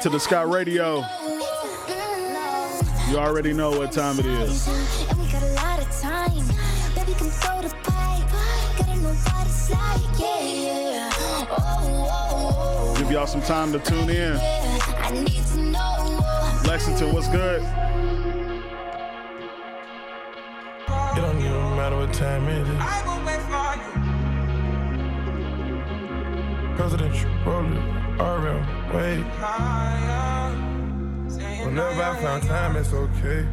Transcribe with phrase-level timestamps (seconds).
[0.00, 0.02] baby.
[0.02, 1.04] Point to the Sky Radio.
[3.10, 4.66] You already know what time it is.
[5.08, 6.46] And we got a lot of time.
[6.94, 8.30] Baby, come throw the pipe.
[8.78, 11.10] Gotta know what it's like, yeah, yeah.
[11.12, 14.36] Oh, oh, oh, Give y'all some time to tune in.
[14.36, 14.78] yeah.
[14.98, 16.20] I need to know.
[16.66, 17.62] Lexington, what's good?
[21.12, 23.49] It don't even matter what time it is.
[26.80, 29.22] Presidential, roll it, RM, wait.
[29.36, 31.30] Higher.
[31.30, 33.46] Saying Whenever I found time, it's okay.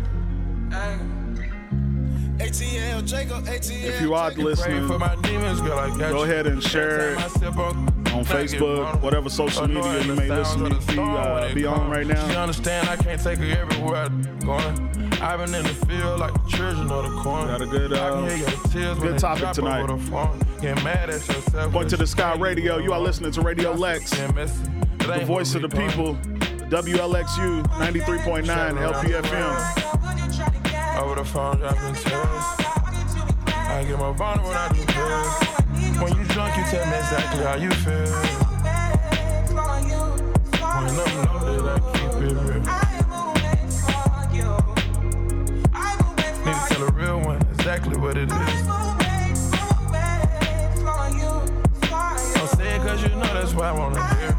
[2.38, 3.84] ATL, Jacob, ATL.
[3.84, 7.16] If you are listening, for my demons, girl, I got go ahead and share it
[7.18, 10.70] Time I sip up, on Facebook, whatever social media you may listen to.
[10.70, 11.90] the be, storm uh, be on come.
[11.92, 12.42] right She now.
[12.44, 14.87] understand I can't take her everywhere I'm going.
[15.20, 17.48] I've been in the field like the children of the corn.
[17.48, 19.82] Got a good, uh, can hear your tears when good topic tonight.
[19.82, 20.40] over the phone.
[20.62, 21.72] Get mad at yourself.
[21.72, 22.78] Point to the Sky Radio.
[22.78, 26.16] You are listening to Radio Lex, the voice of the people.
[26.70, 29.56] WLXU 93.9 LPFM.
[31.02, 32.68] Over the phone, dropping tears.
[33.48, 36.02] I get more vulnerable when I do pills.
[36.02, 38.12] When you drunk, you tell me exactly how you feel.
[40.78, 40.98] When I'm
[41.44, 42.87] loaded, I keep it real.
[47.78, 48.68] Exactly what it is.
[52.34, 54.36] Don't say it cause you know that's why I wanna hear.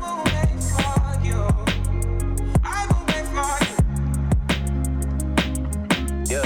[6.29, 6.43] Yeah.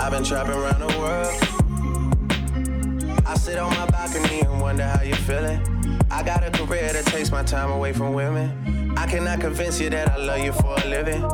[0.00, 1.34] I've been trapping around the world.
[3.26, 5.60] I sit on my balcony and wonder how you feeling.
[6.10, 8.92] I got a career that takes my time away from women.
[8.96, 11.24] I cannot convince you that I love you for a living.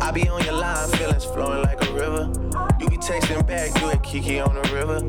[0.00, 2.45] I be on your line, feelings flowing like a river.
[2.78, 5.00] You be texting back, you at Kiki on the river.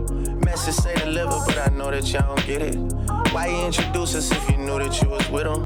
[0.45, 2.75] Message say deliver, but I know that y'all don't get it.
[3.33, 5.65] Why you introduce us if you knew that you was with him?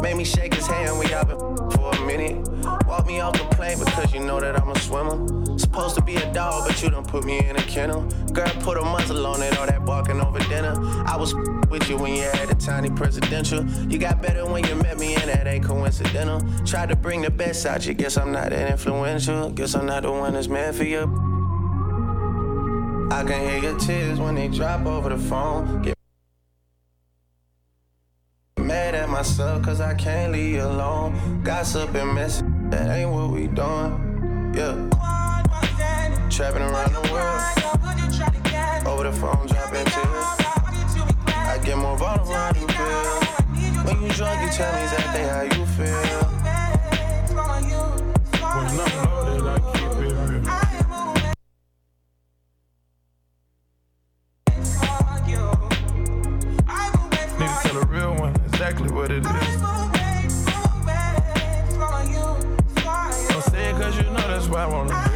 [0.00, 1.28] Made me shake his hand, we out
[1.74, 2.48] for a minute.
[2.86, 5.58] Walk me off the plane because you know that I'm a swimmer.
[5.58, 8.02] Supposed to be a dog, but you done put me in a kennel.
[8.32, 9.57] Girl, put a muzzle on it,
[11.18, 11.34] was
[11.68, 13.64] with you when you had a tiny presidential.
[13.90, 16.40] You got better when you met me, and that ain't coincidental.
[16.64, 19.50] Tried to bring the best out you, guess I'm not that influential.
[19.50, 21.02] Guess I'm not the one that's meant for you.
[23.10, 25.82] I can hear your tears when they drop over the phone.
[25.82, 25.94] Get
[28.58, 31.40] Mad at myself cause I can't leave you alone.
[31.42, 34.52] Gossip and mess, that ain't what we doing.
[34.54, 34.74] Yeah.
[36.30, 38.86] Trapping around the world.
[38.86, 40.37] Over the phone, dropping tears.
[41.88, 43.18] You feel.
[43.84, 46.28] When you drunk, you tell me exactly how you feel.
[57.38, 59.60] Need to tell a real one exactly what it is.
[63.28, 65.07] Don't say you know that's why I wanna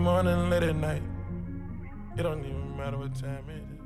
[0.00, 1.02] morning, late at night.
[2.16, 3.80] It don't even matter what time it is.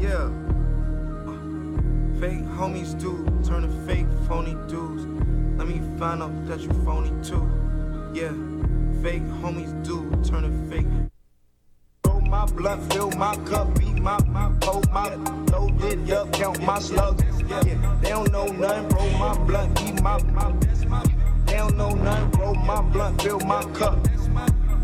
[0.00, 0.28] Yeah.
[2.20, 5.04] Fake homies do turn to fake phony dudes.
[5.58, 7.44] Let me find out that you phony too.
[8.14, 8.32] Yeah.
[9.02, 10.86] Fake homies do turn to fake.
[12.06, 14.18] Roll my blunt, fill my cup, beat my
[14.62, 15.14] hold my
[15.52, 17.22] load it up, count my slugs.
[18.02, 18.88] They don't know nothing.
[18.88, 20.18] Roll my blunt, eat my.
[21.46, 22.40] They don't know nothing.
[22.40, 24.02] Roll my blunt, fill my cup.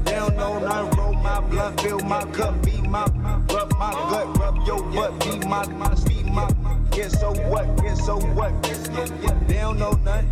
[0.04, 0.98] They don't know nothing.
[0.98, 3.04] Roll my blunt, fill my cup, beat my
[3.58, 6.48] rub my gut, rub your butt, be my my be my.
[6.96, 7.66] Yeah, so what?
[7.82, 8.62] Yeah, so what?
[8.62, 10.28] They don't know nothing.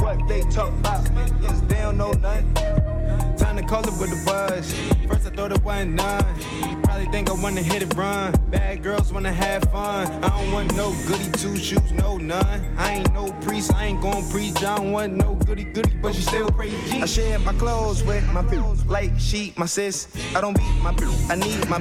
[0.00, 1.08] What they talk about?
[1.40, 2.95] Yes, they don't know nothing.
[3.36, 4.72] Time to call it with the buzz.
[5.08, 6.82] First I thought it wasn't none.
[6.82, 8.32] Probably think I wanna hit it run.
[8.50, 10.06] Bad girls wanna have fun.
[10.24, 12.74] I don't want no goody two shoes, no none.
[12.76, 14.56] I ain't no priest, I ain't gon' preach.
[14.64, 17.02] I don't want no goody goody, but she still crazy.
[17.02, 20.08] I share my clothes with my pills, like she my sis.
[20.34, 21.80] I don't beat my blue, I need my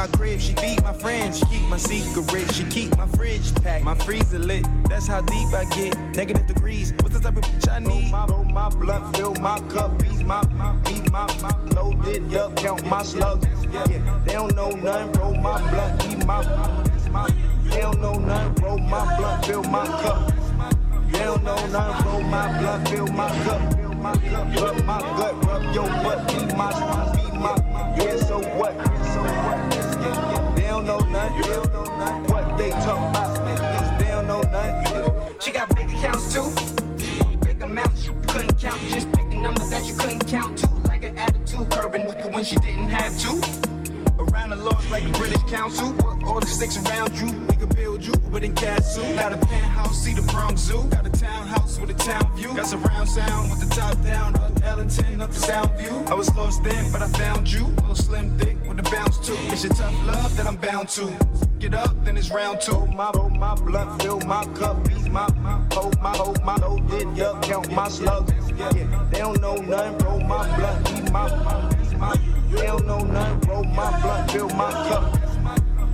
[0.00, 3.84] my crib, she feed my friends, she keep my secret, she keep my fridge packed,
[3.84, 4.64] my freezer lit.
[4.88, 5.94] That's how deep I get.
[6.16, 6.94] Negative degrees.
[7.02, 8.10] What's the type of bitch I need?
[8.10, 10.42] Roll my, roll my blunt, fill my cup, beat my,
[10.84, 13.46] beat my, my loaded up, count my slugs.
[13.70, 13.84] Yeah.
[14.24, 15.12] They don't know nothing.
[15.20, 16.42] Roll my blunt, beat my,
[17.10, 17.28] my.
[17.64, 18.64] They don't know nothing.
[18.64, 20.32] Roll my blunt, fill my cup.
[21.12, 22.06] They don't know nothing.
[22.10, 23.80] Roll my blunt, fill my cup.
[24.02, 27.29] Rub my gut, rub your butt, beat my, beat
[35.40, 36.52] She got big accounts too.
[37.40, 38.78] Big amounts you couldn't count.
[38.90, 40.68] Just pick the number that you couldn't count to.
[40.86, 43.30] Like an attitude, curbing when she didn't have to.
[44.18, 45.96] Around the laws like a British council.
[46.26, 49.02] All the sticks around you, we can build you with a castle.
[49.14, 50.82] Got a penthouse, see the Bronx Zoo.
[50.90, 52.54] Got a townhouse with a town view.
[52.54, 54.36] Got surround sound with the top down.
[54.36, 56.04] Up Ellington, up the sound view.
[56.08, 57.64] I was lost then, but I found you.
[57.64, 59.38] Little slim thick with a bounce too.
[59.48, 61.10] It's your tough love that I'm bound to.
[61.58, 62.86] Get up, then it's round two.
[62.88, 65.28] My, my blunt, fill my cup, beat my,
[65.72, 68.32] hold my, hold my, loaded up, count my slugs.
[68.56, 68.70] Yeah.
[69.10, 71.28] They don't know nothing, roll my blunt, beat my,
[71.98, 72.16] my.
[72.50, 75.12] They don't know nothing, roll my blunt, fill my cup.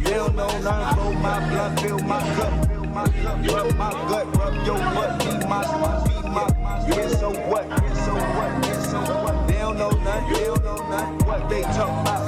[0.02, 2.52] They don't know nothing, roll my blunt, fill my cup.
[2.96, 5.62] Rub my gut, rub your butt, beat my,
[6.06, 6.86] beat my.
[6.88, 7.64] Yeah, so what?
[8.04, 8.64] So what?
[8.86, 9.48] So what?
[9.48, 11.26] They don't know nothing, they don't know nothing.
[11.26, 12.25] What they talk about?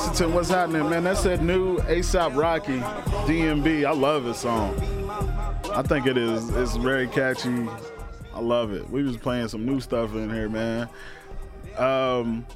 [0.00, 1.04] Lexington, what's happening, man?
[1.04, 2.78] That's that new ASAP Rocky,
[3.28, 3.84] DMB.
[3.84, 4.74] I love this song.
[5.74, 6.48] I think it is.
[6.56, 7.68] It's very catchy.
[8.32, 8.88] I love it.
[8.88, 10.88] We was playing some new stuff in here, man.
[11.76, 12.46] Um,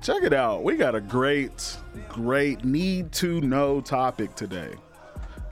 [0.00, 0.62] check it out.
[0.62, 1.76] We got a great,
[2.08, 4.72] great need to know topic today.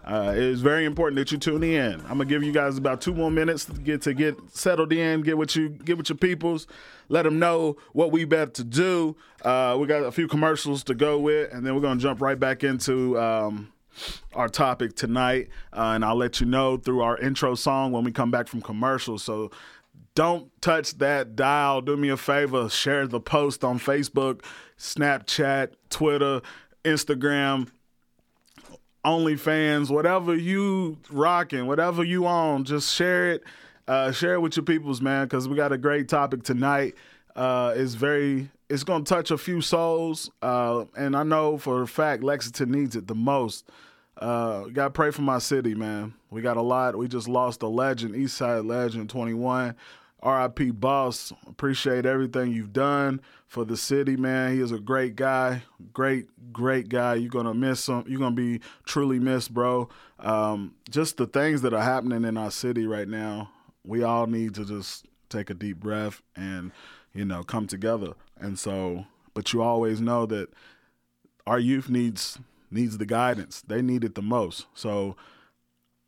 [0.06, 1.94] Uh, it is very important that you tune in.
[2.02, 5.22] I'm gonna give you guys about two more minutes to get to get settled in,
[5.22, 6.68] get what you get with your peoples,
[7.08, 9.16] let them know what we better to do.
[9.42, 12.38] Uh, we got a few commercials to go with, and then we're gonna jump right
[12.38, 13.72] back into um,
[14.32, 15.48] our topic tonight.
[15.72, 18.62] Uh, and I'll let you know through our intro song when we come back from
[18.62, 19.24] commercials.
[19.24, 19.50] So
[20.14, 21.82] don't touch that dial.
[21.82, 24.44] Do me a favor, share the post on Facebook,
[24.78, 26.42] Snapchat, Twitter,
[26.84, 27.68] Instagram.
[29.06, 33.44] OnlyFans, whatever you rocking, whatever you own, just share it.
[33.88, 36.96] Uh, share it with your peoples, man, because we got a great topic tonight.
[37.36, 41.86] Uh, it's very, it's gonna touch a few souls, uh, and I know for a
[41.86, 43.70] fact Lexington needs it the most.
[44.18, 46.14] Uh, got to pray for my city, man.
[46.30, 46.96] We got a lot.
[46.96, 49.74] We just lost a legend, Eastside legend, 21.
[50.22, 51.32] RIP Boss.
[51.46, 54.52] Appreciate everything you've done for the city, man.
[54.54, 57.14] He is a great guy, great, great guy.
[57.14, 58.04] You're gonna miss him.
[58.06, 59.88] You're gonna be truly missed, bro.
[60.18, 63.50] Um, just the things that are happening in our city right now.
[63.84, 66.72] We all need to just take a deep breath and
[67.14, 68.14] you know come together.
[68.38, 70.48] And so, but you always know that
[71.46, 72.38] our youth needs
[72.70, 73.62] needs the guidance.
[73.66, 74.66] They need it the most.
[74.74, 75.16] So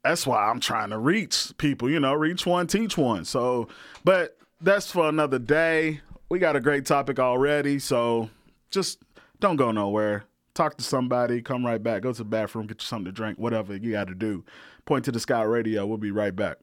[0.08, 3.26] that's why I'm trying to reach people, you know, reach one, teach one.
[3.26, 3.68] So,
[4.04, 6.00] but that's for another day.
[6.30, 8.30] We got a great topic already, so
[8.70, 9.02] just
[9.38, 10.24] don't go nowhere.
[10.54, 13.38] Talk to somebody, come right back, go to the bathroom, get you something to drink,
[13.38, 14.44] whatever you got to do.
[14.86, 15.84] Point to the Sky Radio.
[15.86, 16.56] We'll be right back.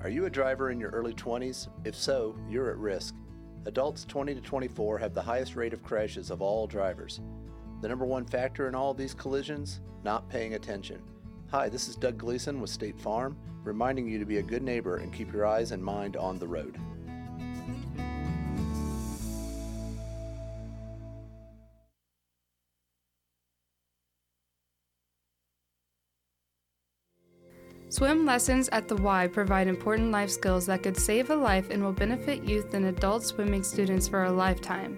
[0.00, 1.68] Are you a driver in your early 20s?
[1.84, 3.14] If so, you're at risk.
[3.64, 7.20] Adults 20 to 24 have the highest rate of crashes of all drivers.
[7.80, 9.80] The number one factor in all these collisions?
[10.02, 11.00] Not paying attention.
[11.52, 14.96] Hi, this is Doug Gleason with State Farm, reminding you to be a good neighbor
[14.96, 16.76] and keep your eyes and mind on the road.
[27.92, 31.84] Swim lessons at the Y provide important life skills that could save a life and
[31.84, 34.96] will benefit youth and adult swimming students for a lifetime.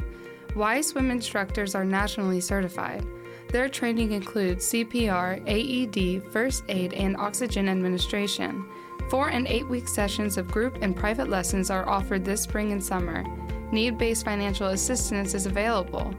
[0.55, 3.05] Y swim instructors are nationally certified.
[3.49, 8.65] Their training includes CPR, AED, first aid, and oxygen administration.
[9.11, 12.83] Four and eight week sessions of group and private lessons are offered this spring and
[12.83, 13.25] summer.
[13.73, 16.15] Need based financial assistance is available.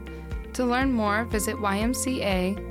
[0.52, 2.66] To learn more, visit ymcacky.org.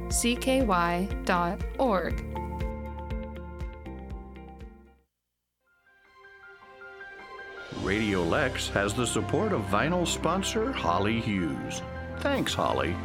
[7.86, 11.84] Radio Lex has the support of vinyl sponsor Holly Hughes.
[12.18, 12.96] Thanks, Holly.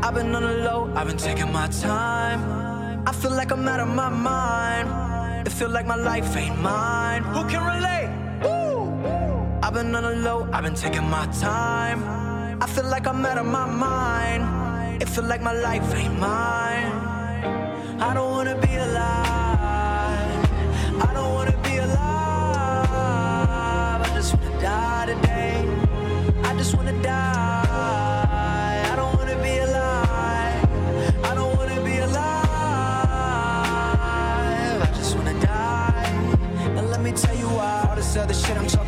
[0.00, 2.13] I've been on the low, I've been taking my time.
[3.44, 5.46] Like I'm out of my mind.
[5.46, 7.22] It feel like my life ain't mine.
[7.24, 8.08] Who can relate?
[8.42, 8.88] Woo!
[9.62, 12.02] I've been on the low, I've been taking my time.
[12.62, 15.02] I feel like I'm out of my mind.
[15.02, 16.90] It feel like my life ain't mine.
[18.00, 20.48] I don't wanna be alive.
[21.06, 22.88] I don't wanna be alive.
[24.06, 25.68] I just wanna die today.
[26.44, 27.33] I just wanna die.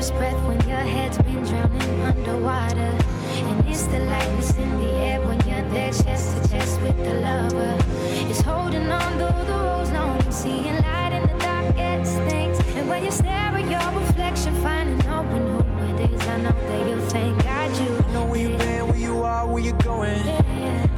[0.00, 2.92] First breath when your head's been drowning underwater.
[3.48, 7.14] And it's the lightness in the air when you're there chest to chest with the
[7.20, 7.76] lover.
[8.30, 12.58] It's holding on though the road's long seeing light in the darkest things.
[12.76, 16.52] And when you stare at your reflection, finding out when who it is, I know
[16.52, 17.92] that you'll thank God you.
[17.98, 20.22] I know where you've been, where you are, where you're going.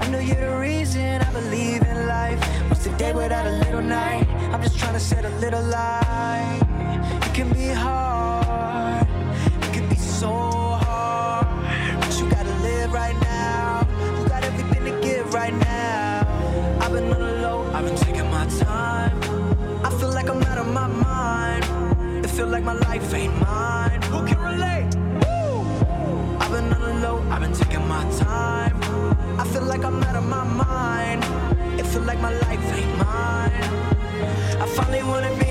[0.00, 2.40] I know you're the reason I believe in life.
[2.68, 4.28] What's the day without a little night?
[4.52, 6.60] I'm just trying to set a little light.
[7.26, 8.31] It can be hard,
[22.42, 24.02] feel like my life ain't mine.
[24.10, 24.92] Who can relate?
[25.22, 25.62] Woo!
[26.40, 28.76] I've been on the low, I've been taking my time.
[29.38, 31.22] I feel like I'm out of my mind.
[31.78, 33.62] It feel like my life ain't mine.
[34.60, 35.41] I finally wanna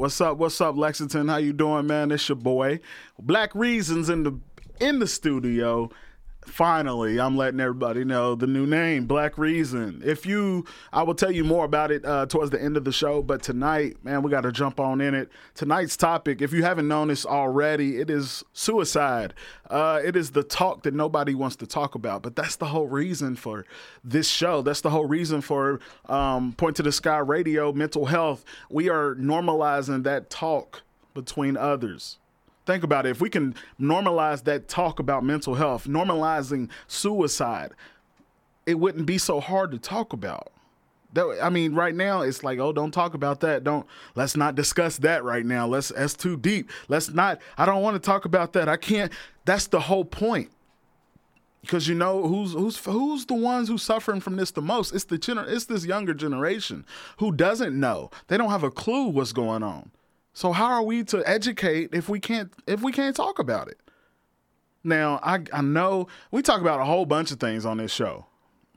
[0.00, 0.38] what's up?
[0.38, 1.28] What's up, Lexington?
[1.28, 2.10] How you doing, man?
[2.10, 2.80] It's your boy,
[3.18, 4.40] Black Reasons in the
[4.80, 5.90] in the studio.
[6.60, 10.02] Finally, I'm letting everybody know the new name, Black Reason.
[10.04, 12.92] If you, I will tell you more about it uh, towards the end of the
[12.92, 13.22] show.
[13.22, 15.30] But tonight, man, we got to jump on in it.
[15.54, 19.32] Tonight's topic, if you haven't known this already, it is suicide.
[19.70, 22.20] Uh, it is the talk that nobody wants to talk about.
[22.20, 23.64] But that's the whole reason for
[24.04, 24.60] this show.
[24.60, 28.44] That's the whole reason for um, Point to the Sky Radio, mental health.
[28.68, 30.82] We are normalizing that talk
[31.14, 32.19] between others.
[32.70, 33.10] Think about it.
[33.10, 37.72] If we can normalize that talk about mental health, normalizing suicide,
[38.64, 40.52] it wouldn't be so hard to talk about.
[41.14, 43.64] That, I mean, right now it's like, oh, don't talk about that.
[43.64, 45.66] Don't let's not discuss that right now.
[45.66, 46.70] Let's that's too deep.
[46.86, 47.40] Let's not.
[47.58, 48.68] I don't want to talk about that.
[48.68, 49.12] I can't.
[49.46, 50.52] That's the whole point.
[51.62, 54.94] Because you know who's who's who's the ones who's suffering from this the most?
[54.94, 58.12] It's the gener- it's this younger generation who doesn't know.
[58.28, 59.90] They don't have a clue what's going on.
[60.40, 63.78] So how are we to educate if we can't if we can't talk about it?
[64.82, 68.24] Now, I I know we talk about a whole bunch of things on this show.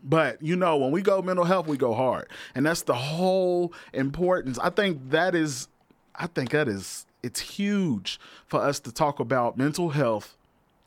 [0.03, 2.27] But you know, when we go mental health, we go hard.
[2.53, 4.59] And that's the whole importance.
[4.59, 5.69] I think that is
[6.13, 10.35] I think that is it's huge for us to talk about mental health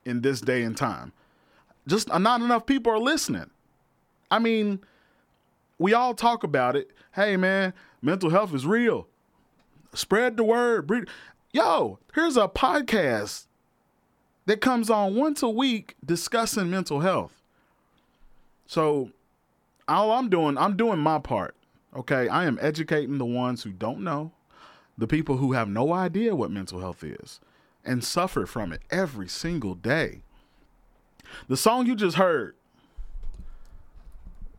[0.04, 1.12] in this day and time.
[1.88, 3.48] Just uh, not enough people are listening.
[4.30, 4.80] I mean,
[5.78, 6.90] we all talk about it.
[7.14, 9.08] Hey man, mental health is real.
[9.96, 11.08] Spread the word.
[11.52, 13.46] Yo, here's a podcast
[14.44, 17.42] that comes on once a week discussing mental health.
[18.66, 19.10] So,
[19.88, 21.54] all I'm doing, I'm doing my part.
[21.96, 24.32] Okay, I am educating the ones who don't know,
[24.98, 27.40] the people who have no idea what mental health is
[27.82, 30.20] and suffer from it every single day.
[31.48, 32.54] The song you just heard,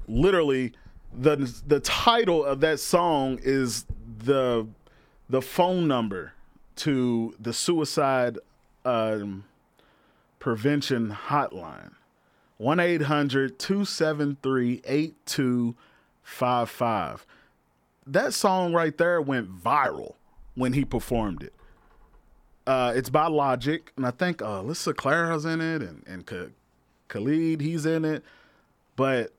[0.08, 0.74] literally,
[1.14, 1.36] the
[1.68, 3.86] the title of that song is
[4.24, 4.68] the
[5.30, 6.34] the phone number
[6.78, 8.38] to the suicide
[8.86, 9.44] um,
[10.40, 11.94] prevention hotline
[12.58, 17.26] 1 800 273 8255.
[18.06, 20.16] That song right there went viral
[20.56, 21.54] when he performed it.
[22.66, 26.50] Uh, it's by Logic, and I think uh, Alessia Cara's in it, and, and K-
[27.08, 28.24] Khalid, he's in it.
[28.96, 29.32] But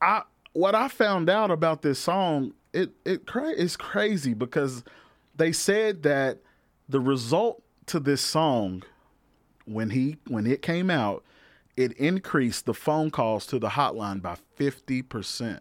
[0.00, 4.84] I what I found out about this song it it cra- it's crazy because
[5.34, 6.38] they said that
[6.88, 8.82] the result to this song
[9.64, 11.24] when he when it came out
[11.76, 15.60] it increased the phone calls to the hotline by 50%.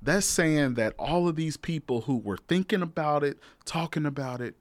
[0.00, 4.54] That's saying that all of these people who were thinking about it, talking about it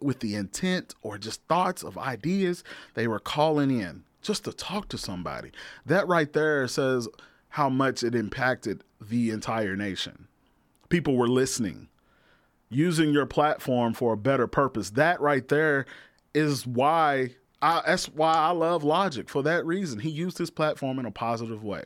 [0.00, 4.88] with the intent or just thoughts of ideas, they were calling in just to talk
[4.88, 5.50] to somebody.
[5.84, 7.08] That right there says
[7.50, 10.28] how much it impacted the entire nation
[10.88, 11.88] people were listening,
[12.68, 14.90] using your platform for a better purpose.
[14.90, 15.86] That right there
[16.34, 17.30] is why
[17.62, 20.00] I, that's why I love Logic for that reason.
[20.00, 21.84] He used his platform in a positive way.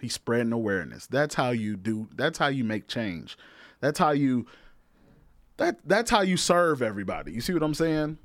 [0.00, 1.06] He's spreading awareness.
[1.06, 2.08] That's how you do.
[2.14, 3.36] That's how you make change.
[3.80, 4.46] That's how you.
[5.56, 7.32] That that's how you serve everybody.
[7.32, 8.18] You see what I'm saying?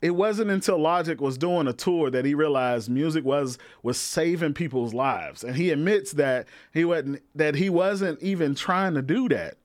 [0.00, 4.54] It wasn't until Logic was doing a tour that he realized music was was saving
[4.54, 9.28] people's lives, and he admits that he wasn't that he wasn't even trying to do
[9.30, 9.58] that.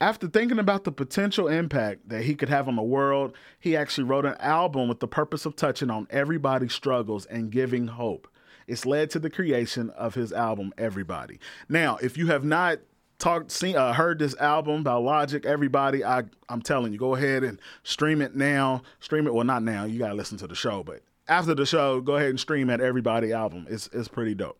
[0.00, 4.04] After thinking about the potential impact that he could have on the world, he actually
[4.04, 8.28] wrote an album with the purpose of touching on everybody's struggles and giving hope.
[8.68, 11.40] It's led to the creation of his album, Everybody.
[11.68, 12.78] Now, if you have not
[13.18, 17.44] talked, seen, uh, heard this album by Logic, everybody, I, I'm telling you, go ahead
[17.44, 18.82] and stream it now.
[19.00, 19.84] Stream it, well, not now.
[19.84, 22.80] You gotta listen to the show, but after the show, go ahead and stream that
[22.80, 23.66] Everybody album.
[23.68, 24.58] It's it's pretty dope.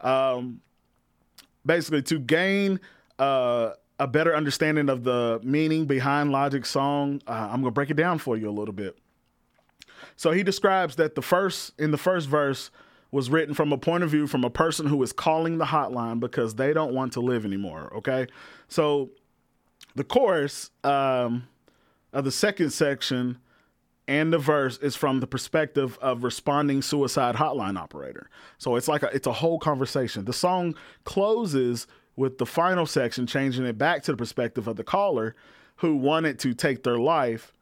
[0.00, 0.60] Um,
[1.64, 2.80] basically, to gain
[3.18, 7.96] uh, a better understanding of the meaning behind Logic's song, uh, I'm gonna break it
[7.96, 8.98] down for you a little bit.
[10.16, 12.70] So he describes that the first in the first verse
[13.14, 16.18] was written from a point of view from a person who is calling the hotline
[16.18, 17.92] because they don't want to live anymore.
[17.94, 18.26] Okay.
[18.66, 19.10] So
[19.94, 21.46] the chorus um,
[22.12, 23.38] of the second section
[24.08, 28.28] and the verse is from the perspective of responding suicide hotline operator.
[28.58, 30.24] So it's like a, it's a whole conversation.
[30.24, 30.74] The song
[31.04, 35.36] closes with the final section changing it back to the perspective of the caller
[35.76, 37.52] who wanted to take their life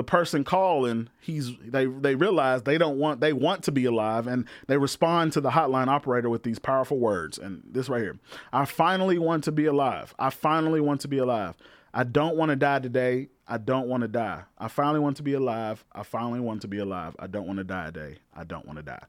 [0.00, 4.26] the person calling he's they they realize they don't want they want to be alive
[4.26, 7.36] and they respond to the hotline operator with these powerful words.
[7.36, 8.18] And this right here.
[8.50, 10.14] I finally want to be alive.
[10.18, 11.54] I finally want to be alive.
[11.92, 13.28] I don't want to die today.
[13.46, 14.44] I don't want to die.
[14.56, 15.84] I finally want to be alive.
[15.92, 17.14] I finally want to be alive.
[17.18, 18.20] I don't want to die today.
[18.34, 19.04] I don't want to die.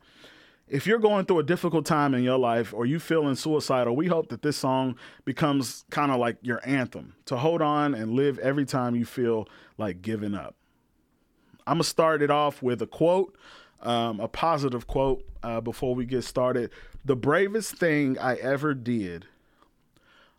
[0.68, 4.08] If you're going through a difficult time in your life or you feeling suicidal, we
[4.08, 8.40] hope that this song becomes kind of like your anthem to hold on and live
[8.40, 10.56] every time you feel like giving up.
[11.68, 13.36] I'm gonna start it off with a quote,
[13.82, 16.72] um, a positive quote uh, before we get started.
[17.06, 19.26] The bravest thing I ever did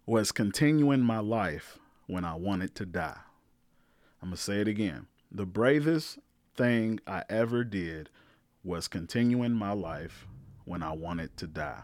[0.06, 3.18] was continuing my life when I wanted to die.
[4.20, 5.06] I'm gonna say it again.
[5.30, 6.18] The bravest
[6.56, 8.10] thing I ever did
[8.64, 10.26] was continuing my life
[10.64, 11.82] when I wanted to die.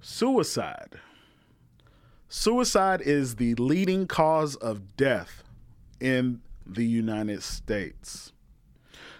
[0.00, 1.00] Suicide.
[2.28, 5.42] Suicide is the leading cause of death
[6.00, 8.32] in the United States.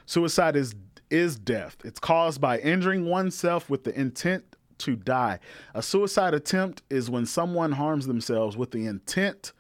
[0.07, 0.75] Suicide is
[1.11, 1.77] is death.
[1.85, 5.39] It's caused by injuring oneself with the intent to die.
[5.75, 9.53] A suicide attempt is when someone harms themselves with the intent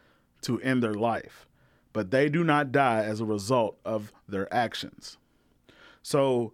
[0.43, 1.47] to end their life,
[1.93, 5.17] but they do not die as a result of their actions.
[6.03, 6.53] So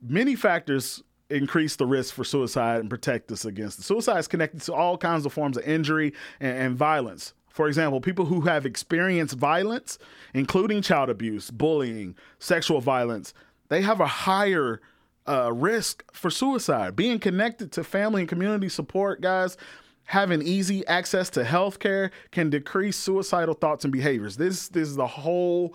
[0.00, 3.82] many factors increase the risk for suicide and protect us against it.
[3.82, 7.34] Suicide is connected to all kinds of forms of injury and, and violence.
[7.50, 9.98] For example, people who have experienced violence,
[10.32, 13.34] including child abuse, bullying, sexual violence,
[13.68, 14.80] they have a higher
[15.28, 16.96] uh, risk for suicide.
[16.96, 19.56] Being connected to family and community support, guys,
[20.04, 24.36] having easy access to health care can decrease suicidal thoughts and behaviors.
[24.36, 25.74] This, this is the whole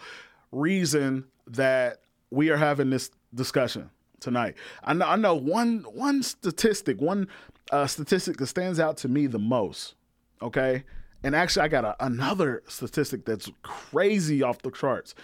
[0.51, 4.55] reason that we are having this discussion tonight.
[4.83, 7.27] I know, I know one one statistic, one
[7.71, 9.95] uh, statistic that stands out to me the most.
[10.41, 10.83] Okay,
[11.25, 15.15] and actually, I got a, another statistic that's crazy off the charts.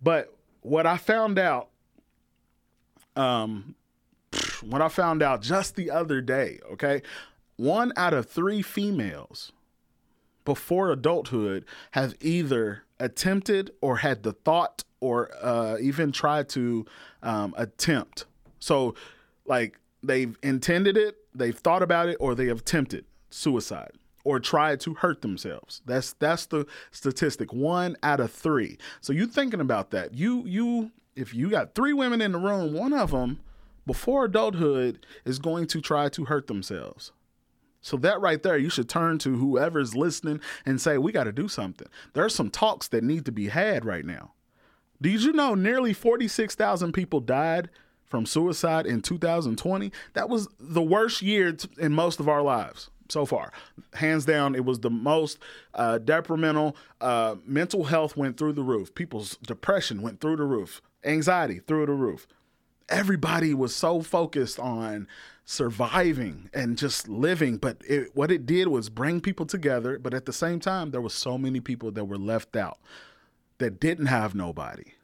[0.00, 1.70] But what I found out,
[3.16, 3.74] um,
[4.62, 7.02] what I found out just the other day, okay,
[7.56, 9.50] one out of three females
[10.44, 16.86] before adulthood have either attempted or had the thought or uh, even tried to
[17.24, 18.24] um, attempt.
[18.60, 18.94] So,
[19.46, 23.90] like, they've intended it, they've thought about it, or they have attempted suicide
[24.24, 25.82] or try to hurt themselves.
[25.86, 27.52] That's that's the statistic.
[27.52, 28.78] One out of three.
[29.00, 30.14] So you thinking about that?
[30.14, 33.40] You you if you got three women in the room, one of them
[33.86, 37.12] before adulthood is going to try to hurt themselves.
[37.80, 41.32] So that right there, you should turn to whoever's listening and say, we got to
[41.32, 41.88] do something.
[42.12, 44.32] There are some talks that need to be had right now.
[45.00, 47.70] Did you know nearly 46,000 people died
[48.04, 49.90] from suicide in 2020?
[50.12, 53.52] That was the worst year in most of our lives so far.
[53.94, 55.38] Hands down, it was the most
[55.74, 56.76] uh, detrimental.
[57.00, 58.94] Uh, mental health went through the roof.
[58.94, 60.80] People's depression went through the roof.
[61.04, 62.26] Anxiety through the roof.
[62.88, 65.06] Everybody was so focused on
[65.44, 69.98] surviving and just living, but it, what it did was bring people together.
[69.98, 72.78] But at the same time, there were so many people that were left out
[73.58, 74.94] that didn't have nobody.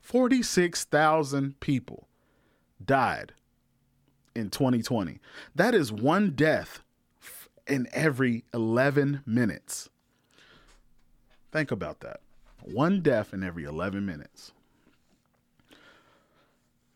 [0.00, 2.08] Forty-six thousand people
[2.84, 3.32] died
[4.34, 5.18] in 2020.
[5.54, 6.82] That is one death
[7.70, 9.88] in every 11 minutes.
[11.52, 12.20] Think about that.
[12.62, 14.52] One death in every 11 minutes.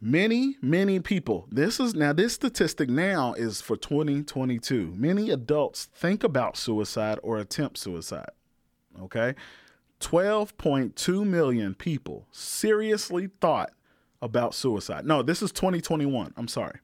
[0.00, 4.92] Many, many people, this is now, this statistic now is for 2022.
[4.94, 8.30] Many adults think about suicide or attempt suicide.
[9.00, 9.34] Okay.
[10.00, 13.72] 12.2 million people seriously thought
[14.20, 15.06] about suicide.
[15.06, 16.34] No, this is 2021.
[16.36, 16.80] I'm sorry.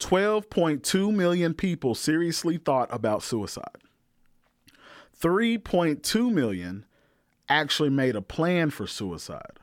[0.00, 3.78] 12.2 million people seriously thought about suicide.
[5.20, 6.84] 3.2 million
[7.48, 9.58] actually made a plan for suicide.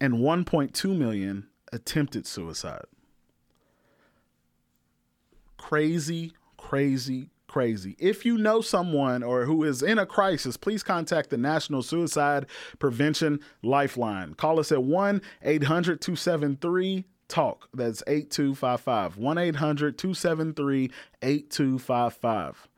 [0.00, 2.84] And 1.2 million attempted suicide.
[5.56, 7.96] Crazy, crazy, crazy.
[7.98, 12.46] If you know someone or who is in a crisis, please contact the National Suicide
[12.78, 14.34] Prevention Lifeline.
[14.34, 17.68] Call us at 1 800 273 talk.
[17.74, 19.16] That's 8255.
[19.16, 20.90] 1 800 273
[21.22, 22.68] 8255.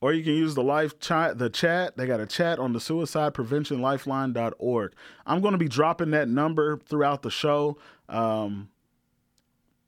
[0.00, 1.96] Or you can use the live chat, the chat.
[1.96, 4.92] They got a chat on the suicide prevention lifeline.org.
[5.26, 7.78] I'm going to be dropping that number throughout the show.
[8.08, 8.68] Um,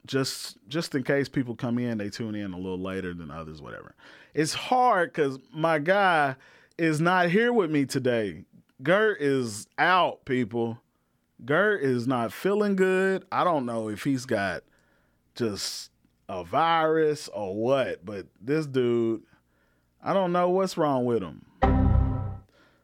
[0.07, 3.61] just just in case people come in, they tune in a little later than others,
[3.61, 3.95] whatever.
[4.33, 6.37] It's hard because my guy
[6.79, 8.45] is not here with me today.
[8.83, 10.81] Gert is out, people.
[11.45, 13.25] Gert is not feeling good.
[13.31, 14.65] I don't know if he's got
[15.35, 15.91] just
[16.29, 19.23] a virus or what, but this dude,
[20.03, 21.45] I don't know what's wrong with him.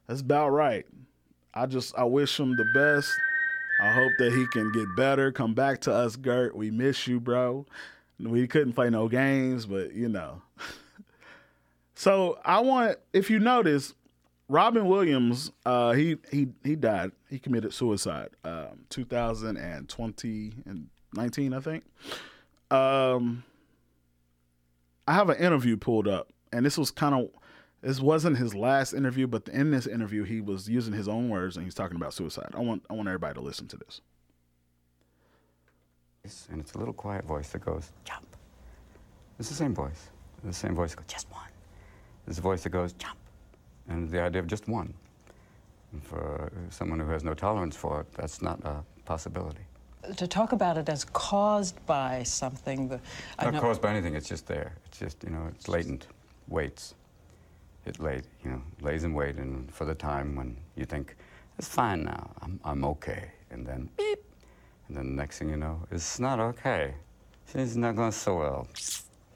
[0.06, 0.86] That's about right.
[1.52, 3.10] I just I wish him the best.
[3.80, 6.56] I hope that he can get better, come back to us, Gert.
[6.56, 7.66] We miss you, bro.
[8.20, 10.42] We couldn't play no games, but you know.
[11.94, 13.94] so I want, if you notice,
[14.48, 17.12] Robin Williams, uh, he he he died.
[17.30, 18.30] He committed suicide.
[18.44, 21.84] Um, 2020 and 19, I think.
[22.70, 23.44] Um,
[25.06, 27.30] I have an interview pulled up, and this was kind of
[27.80, 31.56] this wasn't his last interview, but in this interview, he was using his own words
[31.56, 32.50] and he's talking about suicide.
[32.54, 34.00] I want I want everybody to listen to this.
[36.50, 38.26] And it's a little quiet voice that goes, jump.
[39.38, 40.08] It's the same voice.
[40.42, 41.48] The same voice goes, just one.
[42.24, 43.18] There's a voice that goes, jump.
[43.88, 44.94] And the idea of just one.
[45.92, 49.60] And for someone who has no tolerance for it, that's not a possibility.
[50.16, 53.00] To talk about it as caused by something, the,
[53.38, 54.72] I Not know- caused by anything, it's just there.
[54.86, 56.08] It's just, you know, it's latent,
[56.48, 56.94] waits.
[57.86, 61.16] It laid, you know, lays in wait and for the time when you think,
[61.58, 63.30] it's fine now, I'm, I'm okay.
[63.50, 64.18] And then beep.
[64.88, 66.94] And then the next thing you know, it's not okay.
[67.54, 68.66] It's not going so well.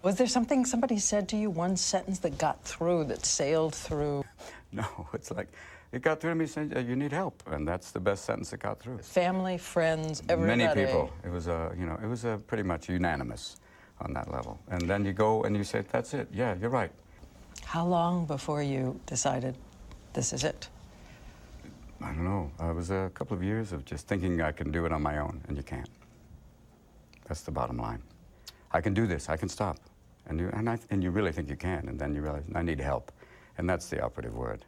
[0.03, 4.25] Was there something somebody said to you, one sentence that got through, that sailed through?
[4.73, 5.49] No, it's like,
[5.93, 7.43] it got through to me saying, "Uh, you need help.
[7.51, 8.99] And that's the best sentence that got through.
[8.99, 10.59] Family, friends, everybody.
[10.59, 11.11] Many people.
[11.25, 13.57] It was a, you know, it was a pretty much unanimous
[14.01, 14.59] on that level.
[14.69, 16.29] And then you go and you say, that's it.
[16.33, 16.93] Yeah, you're right.
[17.65, 19.57] How long before you decided
[20.13, 20.69] this is it?
[22.01, 22.51] I don't know.
[22.61, 25.19] It was a couple of years of just thinking I can do it on my
[25.19, 25.89] own, and you can't.
[27.27, 28.03] That's the bottom line.
[28.71, 29.29] I can do this.
[29.29, 29.79] I can stop.
[30.27, 32.63] And you, and, I, and you really think you can, and then you realize, I
[32.63, 33.11] need help.
[33.59, 34.64] And that's the operative word.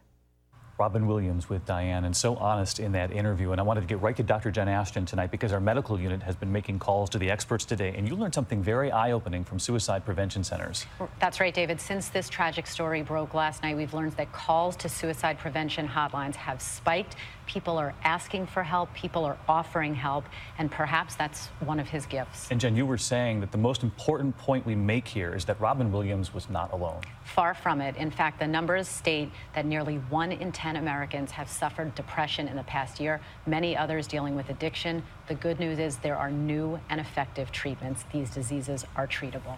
[0.81, 3.51] Robin Williams with Diane, and so honest in that interview.
[3.51, 4.49] And I wanted to get right to Dr.
[4.49, 7.93] Jen Ashton tonight because our medical unit has been making calls to the experts today,
[7.95, 10.87] and you learned something very eye opening from suicide prevention centers.
[11.19, 11.79] That's right, David.
[11.79, 16.33] Since this tragic story broke last night, we've learned that calls to suicide prevention hotlines
[16.33, 17.15] have spiked.
[17.51, 20.23] People are asking for help, people are offering help,
[20.57, 22.47] and perhaps that's one of his gifts.
[22.49, 25.59] And Jen, you were saying that the most important point we make here is that
[25.59, 27.01] Robin Williams was not alone.
[27.25, 27.97] Far from it.
[27.97, 32.55] In fact, the numbers state that nearly one in 10 Americans have suffered depression in
[32.55, 35.03] the past year, many others dealing with addiction.
[35.27, 38.05] The good news is there are new and effective treatments.
[38.13, 39.57] These diseases are treatable.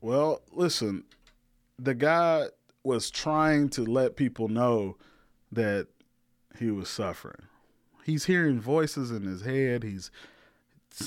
[0.00, 1.06] Well, listen,
[1.76, 2.44] the guy
[2.84, 4.96] was trying to let people know
[5.50, 5.88] that
[6.58, 7.48] he was suffering.
[8.04, 9.82] He's hearing voices in his head.
[9.82, 10.10] He's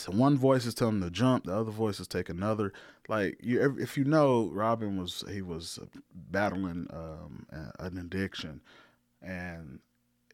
[0.07, 2.73] one voice is telling him to jump, the other voice is take another.
[3.07, 5.79] Like you, if you know, Robin was he was
[6.13, 7.45] battling um,
[7.79, 8.62] an addiction,
[9.21, 9.79] and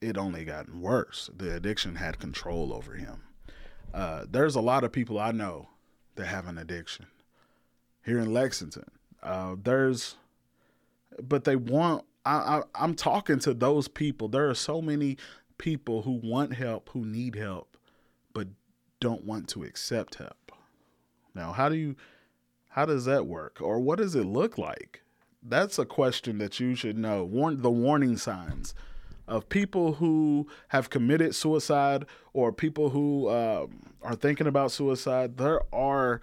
[0.01, 1.29] it only gotten worse.
[1.35, 3.21] The addiction had control over him.
[3.93, 5.69] Uh, there's a lot of people I know
[6.15, 7.05] that have an addiction
[8.03, 8.89] here in Lexington.
[9.21, 10.15] Uh, there's,
[11.21, 12.05] but they want.
[12.25, 14.27] I, I I'm talking to those people.
[14.27, 15.17] There are so many
[15.57, 17.77] people who want help, who need help,
[18.33, 18.47] but
[18.99, 20.51] don't want to accept help.
[21.35, 21.95] Now, how do you,
[22.69, 25.01] how does that work, or what does it look like?
[25.41, 27.23] That's a question that you should know.
[27.25, 28.73] Warn the warning signs
[29.27, 35.37] of people who have committed suicide or people who um, are thinking about suicide.
[35.37, 36.21] There are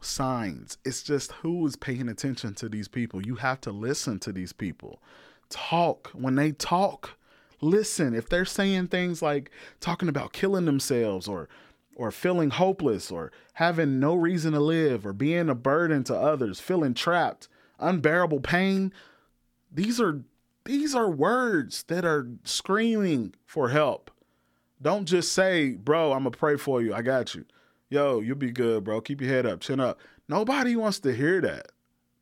[0.00, 0.78] signs.
[0.84, 3.24] It's just who is paying attention to these people.
[3.24, 5.02] You have to listen to these people.
[5.52, 7.10] Talk when they talk.
[7.60, 11.48] Listen if they're saying things like talking about killing themselves or
[11.94, 16.58] or feeling hopeless or having no reason to live or being a burden to others,
[16.58, 18.92] feeling trapped, unbearable pain.
[19.70, 20.22] These are
[20.64, 24.10] these are words that are screaming for help.
[24.80, 26.94] Don't just say, "Bro, I'm gonna pray for you.
[26.94, 27.44] I got you."
[27.90, 29.02] Yo, you'll be good, bro.
[29.02, 30.00] Keep your head up, chin up.
[30.28, 31.72] Nobody wants to hear that.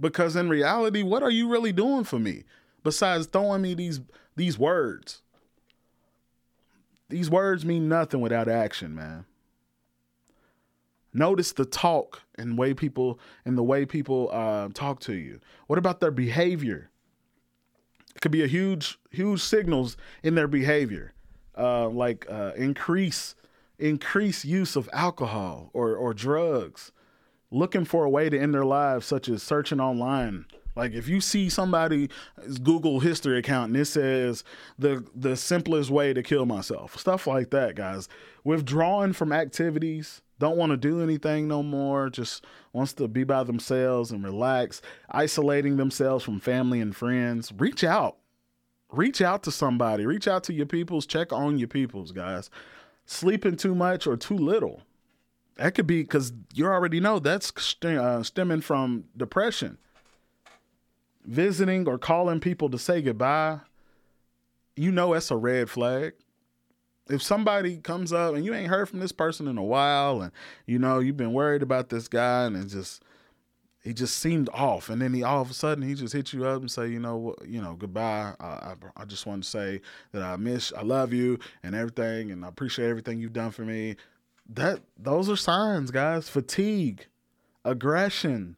[0.00, 2.44] Because in reality, what are you really doing for me
[2.82, 4.00] besides throwing me these
[4.36, 5.22] these words?
[7.08, 9.24] These words mean nothing without action, man.
[11.12, 15.40] Notice the talk and way people and the way people uh, talk to you.
[15.66, 16.90] What about their behavior?
[18.14, 21.12] It could be a huge, huge signals in their behavior,
[21.58, 23.34] uh, like uh, increase,
[23.78, 26.92] increase use of alcohol or or drugs,
[27.50, 30.46] looking for a way to end their lives, such as searching online.
[30.76, 32.08] Like if you see somebody's
[32.62, 34.44] Google history account and it says
[34.78, 38.08] the the simplest way to kill myself, stuff like that, guys.
[38.44, 43.44] Withdrawing from activities, don't want to do anything no more, just wants to be by
[43.44, 44.80] themselves and relax,
[45.10, 47.52] isolating themselves from family and friends.
[47.56, 48.16] Reach out.
[48.90, 50.06] Reach out to somebody.
[50.06, 51.06] Reach out to your peoples.
[51.06, 52.50] Check on your peoples, guys.
[53.04, 54.82] Sleeping too much or too little.
[55.56, 59.76] That could be because you already know that's st- uh, stemming from depression.
[61.24, 63.60] Visiting or calling people to say goodbye,
[64.76, 66.14] you know that's a red flag
[67.08, 70.32] if somebody comes up and you ain't heard from this person in a while and
[70.64, 73.02] you know you've been worried about this guy and it's just
[73.82, 76.44] he just seemed off, and then he all of a sudden he just hit you
[76.46, 78.34] up and say, you know, you know, goodbye.
[78.38, 79.80] I, I, I just want to say
[80.12, 83.62] that I miss, I love you, and everything, and I appreciate everything you've done for
[83.62, 83.96] me.
[84.50, 86.28] That those are signs, guys.
[86.28, 87.06] Fatigue,
[87.64, 88.56] aggression,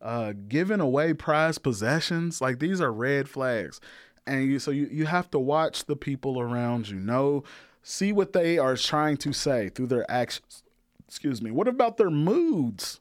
[0.00, 2.40] uh, giving away prized possessions.
[2.40, 3.80] Like these are red flags,
[4.26, 6.96] and you so you you have to watch the people around you.
[6.96, 7.44] Know,
[7.82, 10.62] see what they are trying to say through their actions.
[11.06, 11.50] Excuse me.
[11.50, 13.00] What about their moods?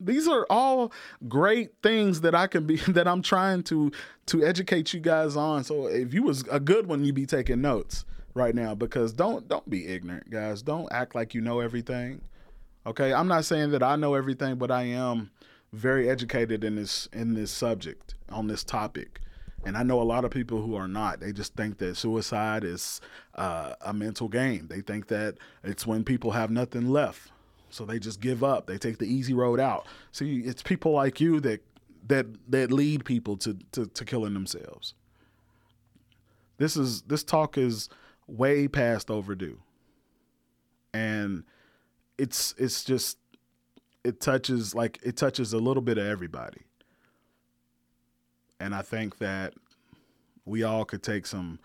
[0.00, 0.92] these are all
[1.28, 3.90] great things that I can be that I'm trying to
[4.26, 5.64] to educate you guys on.
[5.64, 9.48] So if you was a good one, you'd be taking notes right now because don't
[9.48, 10.62] don't be ignorant, guys.
[10.62, 12.20] Don't act like you know everything.
[12.86, 15.30] Okay, I'm not saying that I know everything, but I am
[15.72, 19.20] very educated in this in this subject on this topic.
[19.64, 21.18] And I know a lot of people who are not.
[21.18, 23.00] They just think that suicide is
[23.34, 24.68] uh, a mental game.
[24.68, 27.32] They think that it's when people have nothing left
[27.70, 28.66] so they just give up.
[28.66, 29.86] They take the easy road out.
[30.12, 31.60] See, it's people like you that
[32.08, 34.94] that that lead people to to, to killing themselves.
[36.58, 37.88] This is this talk is
[38.26, 39.58] way past overdue.
[40.94, 41.44] And
[42.16, 43.18] it's it's just
[44.06, 46.62] it touches like it touches a little bit of everybody.
[48.60, 49.54] And I think that
[50.44, 51.58] we all could take some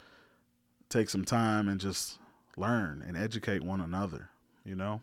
[0.90, 2.18] take some time and just
[2.58, 4.30] learn and educate one another,
[4.66, 5.02] you know?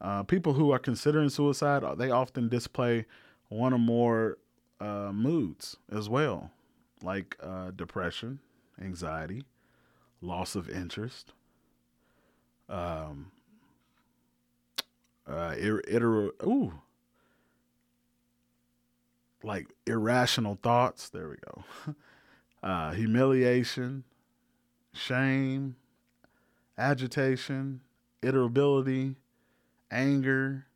[0.00, 3.06] Uh, people who are considering suicide, uh, they often display
[3.48, 4.36] one or more
[4.80, 6.50] uh, moods as well,
[7.02, 8.40] like uh, depression,
[8.80, 9.44] anxiety,
[10.20, 11.32] loss of interest,
[12.68, 13.30] um,
[15.26, 16.72] uh, ir- ir- ooh,
[19.42, 21.08] like irrational thoughts.
[21.08, 21.94] There we go.
[22.62, 24.04] uh, humiliation,
[24.92, 25.76] shame,
[26.78, 27.80] agitation,
[28.22, 29.16] irritability
[29.90, 30.66] anger,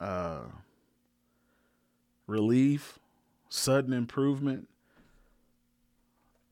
[0.00, 0.42] uh,
[2.26, 2.98] relief,
[3.48, 4.68] sudden improvement,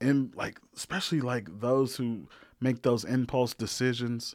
[0.00, 2.28] and like especially like those who
[2.60, 4.34] make those impulse decisions.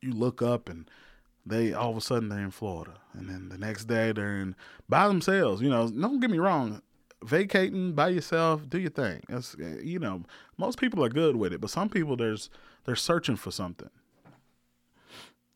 [0.00, 0.90] You look up and
[1.46, 4.54] they all of a sudden they're in Florida, and then the next day they're in
[4.88, 5.62] by themselves.
[5.62, 6.82] You know, don't get me wrong,
[7.24, 9.22] vacating by yourself, do your thing.
[9.28, 10.24] That's eh, you know,
[10.58, 12.50] most people are good with it, but some people there's
[12.84, 13.90] they're searching for something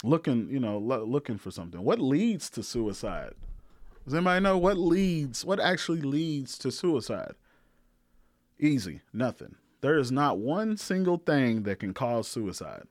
[0.04, 1.82] looking, you know, lo- looking for something.
[1.82, 3.32] What leads to suicide?
[4.04, 5.44] Does anybody know what leads?
[5.44, 7.34] What actually leads to suicide?
[8.58, 9.56] Easy, nothing.
[9.80, 12.84] There is not one single thing that can cause suicide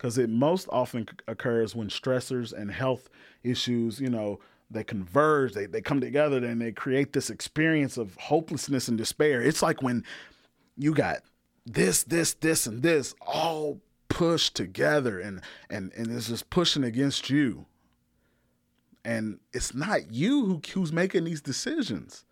[0.00, 3.10] because it most often occurs when stressors and health
[3.42, 4.40] issues, you know,
[4.70, 9.42] they converge, they, they come together and they create this experience of hopelessness and despair.
[9.42, 10.02] It's like when
[10.78, 11.18] you got
[11.66, 13.78] this, this, this, and this all
[14.08, 15.40] pushed together and
[15.70, 17.64] and and it's just pushing against you
[19.04, 22.24] and it's not you who, who's making these decisions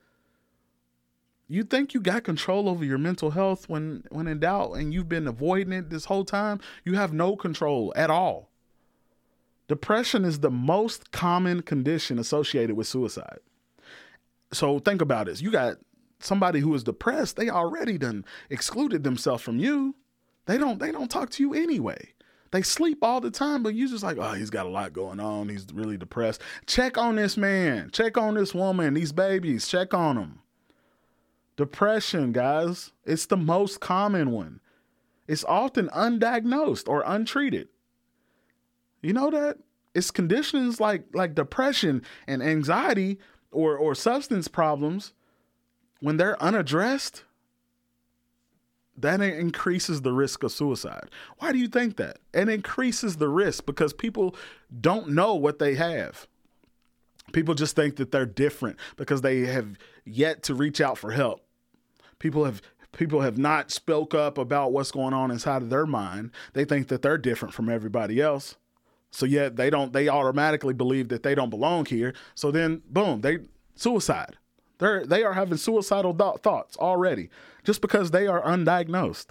[1.49, 5.09] you think you got control over your mental health when when in doubt and you've
[5.09, 8.51] been avoiding it this whole time you have no control at all
[9.67, 13.39] depression is the most common condition associated with suicide
[14.53, 15.77] so think about this you got
[16.21, 19.95] somebody who is depressed they already done excluded themselves from you
[20.49, 22.15] they don't they don't talk to you anyway.
[22.51, 25.21] They sleep all the time, but you just like, oh, he's got a lot going
[25.21, 25.51] on.
[25.51, 26.41] He's really depressed.
[26.67, 27.91] Check on this man.
[27.93, 28.95] Check on this woman.
[28.95, 29.69] These babies.
[29.69, 30.41] Check on them.
[31.59, 34.61] Depression, guys, it's the most common one.
[35.27, 37.67] It's often undiagnosed or untreated.
[39.03, 39.59] You know that?
[39.93, 43.19] It's conditions like like depression and anxiety
[43.51, 45.15] or or substance problems
[45.99, 47.25] when they're unaddressed
[48.97, 51.11] that increases the risk of suicide.
[51.39, 52.19] Why do you think that?
[52.33, 54.37] It increases the risk because people
[54.81, 56.29] don't know what they have.
[57.33, 61.43] People just think that they're different because they have yet to reach out for help.
[62.19, 62.63] People have
[62.93, 66.31] people have not spoke up about what's going on inside of their mind.
[66.53, 68.57] They think that they're different from everybody else.
[69.11, 72.15] So yet they don't they automatically believe that they don't belong here.
[72.35, 73.39] So then boom, they
[73.75, 74.37] suicide.
[74.79, 77.31] They're they are having suicidal th- thoughts already
[77.65, 79.27] just because they are undiagnosed.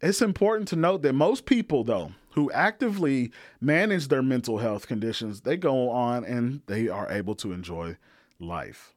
[0.00, 5.42] It's important to note that most people though who actively manage their mental health conditions,
[5.42, 7.96] they go on and they are able to enjoy
[8.38, 8.94] life.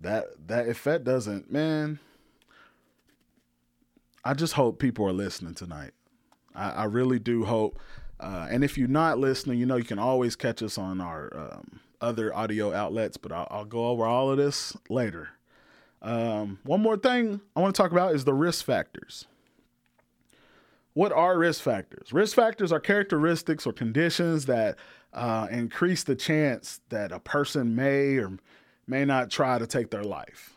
[0.00, 1.98] That that if that doesn't, man,
[4.24, 5.92] I just hope people are listening tonight.
[6.54, 7.78] I, I really do hope.
[8.18, 11.30] Uh, and if you're not listening, you know you can always catch us on our
[11.36, 15.30] um, other audio outlets, but I'll, I'll go over all of this later.
[16.02, 19.26] Um, one more thing I want to talk about is the risk factors.
[20.94, 22.12] What are risk factors?
[22.12, 24.78] Risk factors are characteristics or conditions that
[25.12, 28.38] uh, increase the chance that a person may or
[28.86, 30.54] may not try to take their life.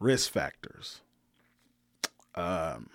[0.00, 1.00] Risk factors.
[2.34, 2.90] Um,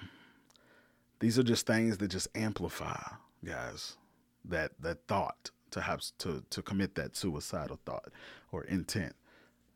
[1.20, 3.02] these are just things that just amplify,
[3.44, 3.98] guys,
[4.46, 8.10] that that thought to have to to commit that suicidal thought
[8.52, 9.16] or intent.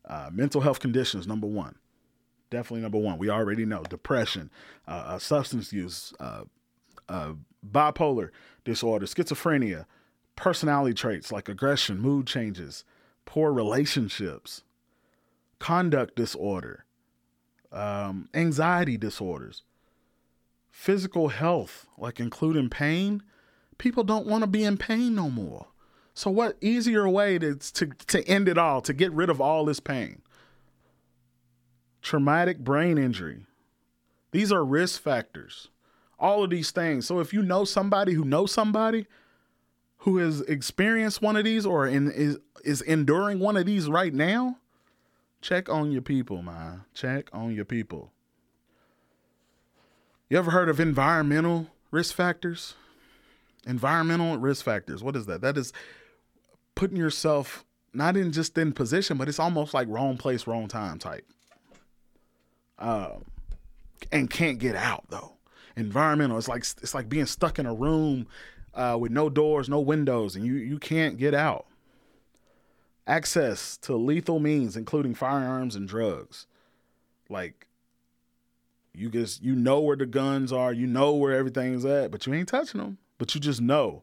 [0.04, 1.74] Uh, mental health conditions, number one,
[2.50, 3.18] definitely number one.
[3.18, 4.50] We already know depression,
[4.86, 6.42] uh, uh, substance use, uh,
[7.08, 7.32] uh,
[7.68, 8.30] bipolar
[8.64, 9.86] disorder, schizophrenia,
[10.36, 12.84] personality traits like aggression, mood changes,
[13.26, 14.62] poor relationships,
[15.58, 16.86] conduct disorder,
[17.70, 19.62] um, anxiety disorders,
[20.70, 23.22] physical health, like including pain.
[23.76, 25.66] People don't want to be in pain no more.
[26.14, 29.66] So, what easier way to, to, to end it all, to get rid of all
[29.66, 30.22] this pain?
[32.00, 33.44] Traumatic brain injury.
[34.30, 35.68] These are risk factors.
[36.18, 37.06] All of these things.
[37.06, 39.06] So, if you know somebody who knows somebody
[40.06, 44.14] who has experienced one of these or in, is, is enduring one of these right
[44.14, 44.56] now,
[45.40, 46.84] check on your people, man.
[46.94, 48.12] Check on your people.
[50.30, 52.74] You ever heard of environmental risk factors?
[53.66, 55.02] Environmental risk factors.
[55.02, 55.40] What is that?
[55.40, 55.72] That is
[56.76, 61.00] putting yourself not in just in position, but it's almost like wrong place, wrong time
[61.00, 61.26] type.
[62.78, 63.24] Um,
[64.12, 65.32] and can't get out though.
[65.74, 66.38] Environmental.
[66.38, 68.28] It's like it's like being stuck in a room
[68.76, 71.66] uh, with no doors, no windows, and you you can't get out.
[73.06, 76.46] Access to lethal means, including firearms and drugs,
[77.28, 77.66] like
[78.94, 82.34] you just you know where the guns are, you know where everything's at, but you
[82.34, 82.98] ain't touching them.
[83.18, 84.02] But you just know.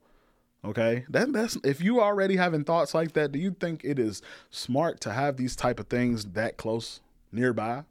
[0.66, 4.22] Okay, that that's if you already having thoughts like that, do you think it is
[4.50, 7.02] smart to have these type of things that close
[7.32, 7.84] nearby?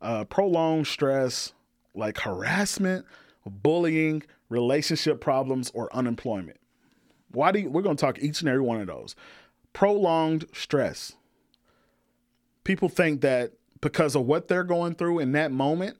[0.00, 1.54] Uh, prolonged stress,
[1.92, 3.04] like harassment,
[3.44, 6.58] bullying, relationship problems, or unemployment.
[7.30, 9.14] Why do you, we're going to talk each and every one of those?
[9.72, 11.14] Prolonged stress.
[12.64, 15.98] People think that because of what they're going through in that moment,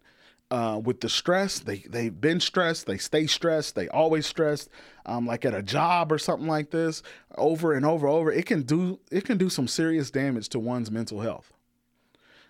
[0.50, 4.70] uh, with the stress, they they've been stressed, they stay stressed, they always stressed.
[5.04, 7.02] Um, like at a job or something like this,
[7.36, 10.90] over and over, over, it can do it can do some serious damage to one's
[10.90, 11.52] mental health.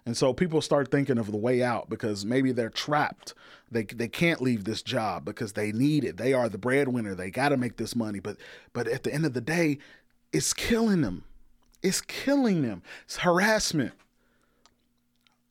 [0.08, 3.34] And so people start thinking of the way out because maybe they're trapped.
[3.70, 6.16] They they can't leave this job because they need it.
[6.16, 7.14] They are the breadwinner.
[7.14, 8.18] They got to make this money.
[8.18, 8.38] But
[8.72, 9.76] but at the end of the day,
[10.32, 11.24] it's killing them.
[11.82, 12.82] It's killing them.
[13.04, 13.92] It's harassment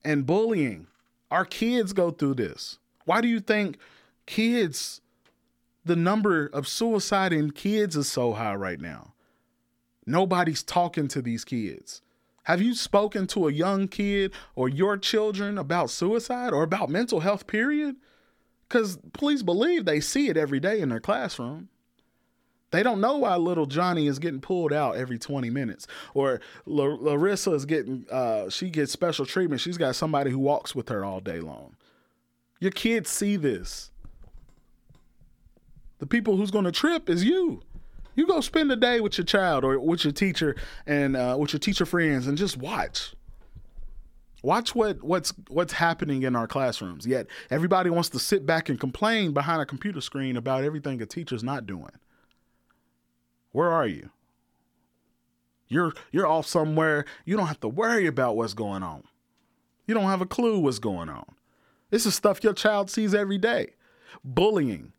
[0.03, 0.87] and bullying.
[1.29, 2.79] Our kids go through this.
[3.05, 3.77] Why do you think
[4.25, 5.01] kids
[5.85, 9.13] the number of suicide in kids is so high right now?
[10.03, 12.01] Nobody's talking to these kids.
[12.47, 17.19] Have you spoken to a young kid or your children about suicide or about mental
[17.19, 17.97] health, period?
[18.69, 21.67] Because please believe they see it every day in their classroom.
[22.71, 27.51] They don't know why little Johnny is getting pulled out every 20 minutes, or Larissa
[27.51, 29.59] is getting, uh, she gets special treatment.
[29.59, 31.75] She's got somebody who walks with her all day long.
[32.61, 33.91] Your kids see this.
[35.99, 37.63] The people who's going to trip is you.
[38.17, 40.55] You go spend a day with your child or with your teacher
[40.87, 43.13] and uh, with your teacher friends and just watch.
[44.41, 47.05] Watch what what's what's happening in our classrooms.
[47.05, 51.05] Yet everybody wants to sit back and complain behind a computer screen about everything a
[51.05, 51.91] teacher's not doing.
[53.51, 54.09] Where are you?
[55.67, 57.05] You're you're off somewhere.
[57.23, 59.03] You don't have to worry about what's going on.
[59.85, 61.35] You don't have a clue what's going on.
[61.91, 63.75] This is stuff your child sees every day.
[64.23, 64.93] Bullying,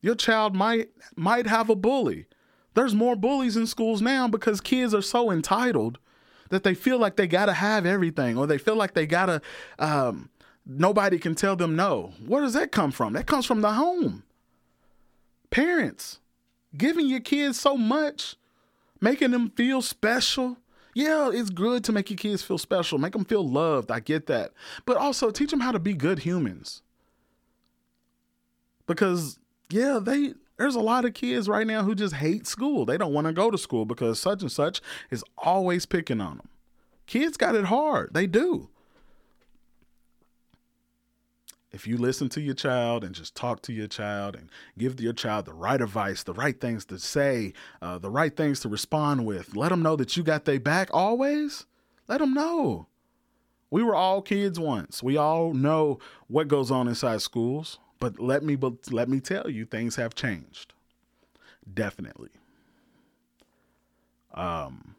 [0.00, 2.26] your child might might have a bully.
[2.74, 5.98] There's more bullies in schools now because kids are so entitled
[6.50, 9.42] that they feel like they gotta have everything, or they feel like they gotta.
[9.78, 10.30] Um,
[10.64, 12.12] nobody can tell them no.
[12.24, 13.14] Where does that come from?
[13.14, 14.22] That comes from the home.
[15.50, 16.20] Parents
[16.76, 18.36] giving your kids so much,
[19.00, 20.58] making them feel special.
[20.94, 23.90] Yeah, it's good to make your kids feel special, make them feel loved.
[23.90, 24.52] I get that.
[24.84, 26.82] But also teach them how to be good humans.
[28.86, 29.38] Because
[29.70, 32.84] yeah, they there's a lot of kids right now who just hate school.
[32.84, 36.38] They don't want to go to school because such and such is always picking on
[36.38, 36.48] them.
[37.06, 38.12] Kids got it hard.
[38.12, 38.68] They do.
[41.70, 45.12] If you listen to your child and just talk to your child and give your
[45.12, 49.26] child the right advice, the right things to say, uh, the right things to respond
[49.26, 51.66] with, let them know that you got their back always.
[52.08, 52.88] Let them know.
[53.70, 55.02] We were all kids once.
[55.02, 57.78] We all know what goes on inside schools.
[58.00, 60.74] But let me but let me tell you, things have changed.
[61.72, 62.30] Definitely.
[64.34, 64.94] Um,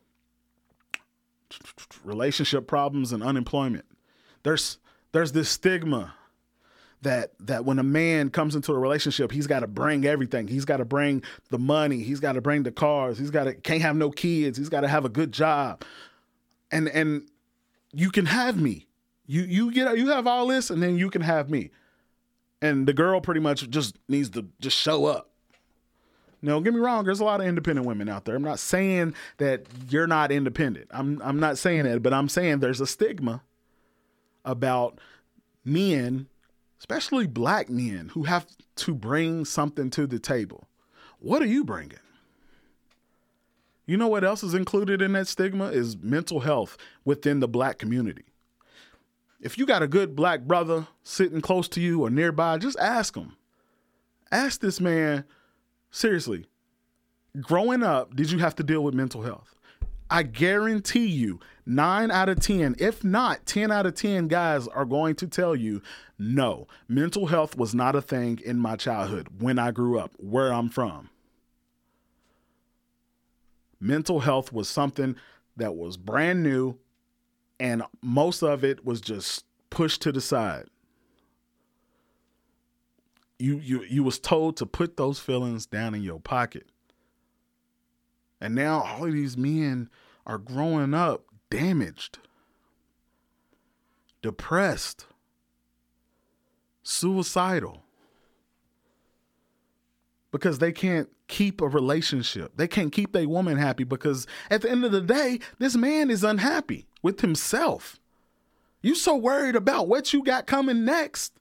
[2.03, 3.85] relationship problems and unemployment.
[4.43, 4.77] There's
[5.11, 6.13] There's this stigma
[7.01, 10.47] that that when a man comes into a relationship, he's got to bring everything.
[10.47, 11.99] He's got to bring the money.
[11.99, 13.17] He's got to bring the cars.
[13.17, 14.57] He's got to can't have no kids.
[14.57, 15.83] He's got to have a good job.
[16.71, 17.29] And and
[17.93, 18.87] you can have me.
[19.25, 21.71] You you get you have all this, and then you can have me.
[22.61, 25.29] And the girl pretty much just needs to just show up.
[26.41, 27.03] No, don't get me wrong.
[27.03, 28.35] There's a lot of independent women out there.
[28.35, 30.87] I'm not saying that you're not independent.
[30.91, 33.41] I'm I'm not saying that, but I'm saying there's a stigma
[34.45, 34.99] about
[35.65, 36.27] men,
[36.79, 38.47] especially black men, who have
[38.77, 40.67] to bring something to the table.
[41.19, 41.99] What are you bringing?
[43.85, 47.79] You know what else is included in that stigma is mental health within the black
[47.79, 48.25] community.
[49.41, 53.15] If you got a good black brother sitting close to you or nearby, just ask
[53.15, 53.37] him.
[54.31, 55.23] Ask this man,
[55.91, 56.45] seriously,
[57.39, 59.55] growing up, did you have to deal with mental health?
[60.11, 64.85] I guarantee you, nine out of 10, if not 10 out of 10 guys are
[64.85, 65.81] going to tell you,
[66.17, 70.51] no, mental health was not a thing in my childhood when I grew up, where
[70.51, 71.09] I'm from.
[73.79, 75.15] Mental health was something
[75.55, 76.77] that was brand new,
[77.59, 80.65] and most of it was just pushed to the side.
[83.37, 86.67] You, you, you was told to put those feelings down in your pocket.
[88.41, 89.89] And now all of these men
[90.25, 92.19] are growing up damaged,
[94.21, 95.07] depressed,
[96.83, 97.83] suicidal
[100.31, 102.53] because they can't keep a relationship.
[102.55, 106.09] They can't keep their woman happy because at the end of the day, this man
[106.09, 107.99] is unhappy with himself.
[108.81, 111.39] You so worried about what you got coming next,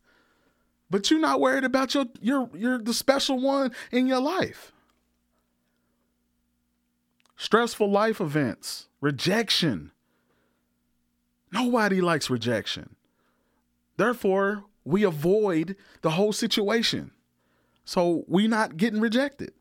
[0.91, 4.73] but you're not worried about your your your the special one in your life
[7.39, 9.93] stressful life events, rejection.
[11.51, 12.97] Nobody likes rejection.
[13.97, 17.13] Therefore, we avoid the whole situation.
[17.89, 19.55] So we not getting rejected.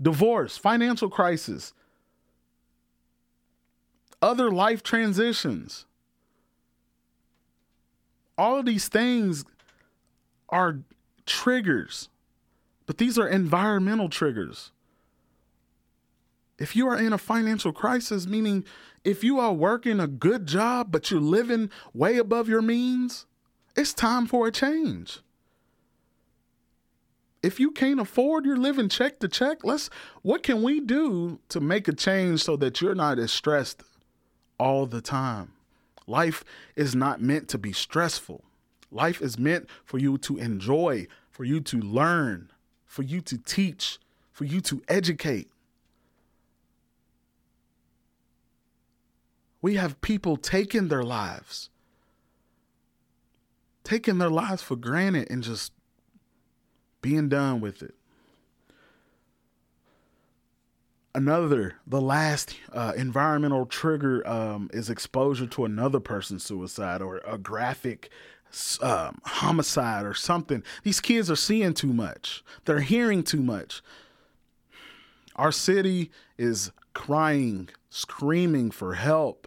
[0.00, 1.74] Divorce, financial crisis,
[4.22, 5.84] other life transitions.
[8.38, 9.44] All of these things
[10.48, 10.78] are
[11.26, 12.08] triggers,
[12.86, 14.70] but these are environmental triggers.
[16.58, 18.64] If you are in a financial crisis, meaning
[19.04, 23.26] if you are working a good job, but you're living way above your means,
[23.76, 25.20] it's time for a change.
[27.44, 29.64] If you can't afford, you're living check to check.
[29.64, 29.90] Let's
[30.22, 33.82] what can we do to make a change so that you're not as stressed
[34.58, 35.52] all the time?
[36.06, 36.42] Life
[36.74, 38.44] is not meant to be stressful.
[38.90, 42.50] Life is meant for you to enjoy, for you to learn,
[42.86, 43.98] for you to teach,
[44.32, 45.50] for you to educate.
[49.60, 51.68] We have people taking their lives,
[53.82, 55.72] taking their lives for granted and just
[57.04, 57.94] being done with it.
[61.14, 67.36] Another, the last uh, environmental trigger um, is exposure to another person's suicide or a
[67.36, 68.08] graphic
[68.80, 70.62] um, homicide or something.
[70.82, 73.82] These kids are seeing too much, they're hearing too much.
[75.36, 79.46] Our city is crying, screaming for help.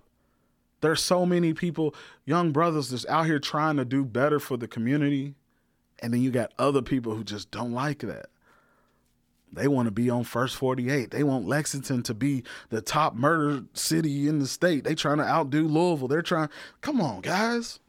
[0.82, 4.68] There's so many people, young brothers, that's out here trying to do better for the
[4.68, 5.34] community.
[6.00, 8.28] And then you got other people who just don't like that.
[9.52, 11.12] They want to be on first 48.
[11.12, 14.84] They want Lexington to be the top murder city in the state.
[14.84, 16.08] They trying to outdo Louisville.
[16.08, 16.50] They're trying
[16.82, 17.80] come on, guys.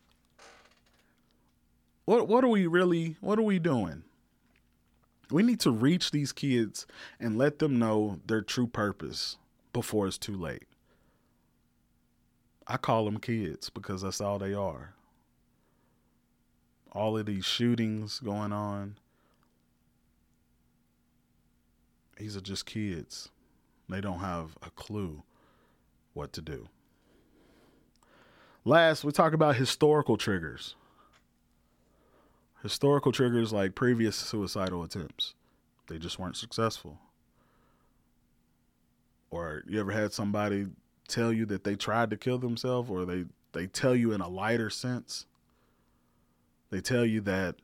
[2.05, 4.05] What what are we really what are we doing?
[5.31, 6.87] We need to reach these kids
[7.21, 9.37] and let them know their true purpose
[9.73, 10.65] before it's too late.
[12.67, 14.95] I call them kids because that's all they are.
[16.93, 18.97] All of these shootings going on,
[22.17, 23.31] these are just kids.
[23.89, 25.23] They don't have a clue
[26.15, 26.69] what to do.
[28.65, 30.75] Last, we talk about historical triggers.
[32.63, 35.35] Historical triggers like previous suicidal attempts,
[35.87, 36.99] they just weren't successful.
[39.31, 40.67] Or you ever had somebody
[41.07, 44.29] tell you that they tried to kill themselves or they they tell you in a
[44.29, 45.25] lighter sense
[46.71, 47.57] they tell you that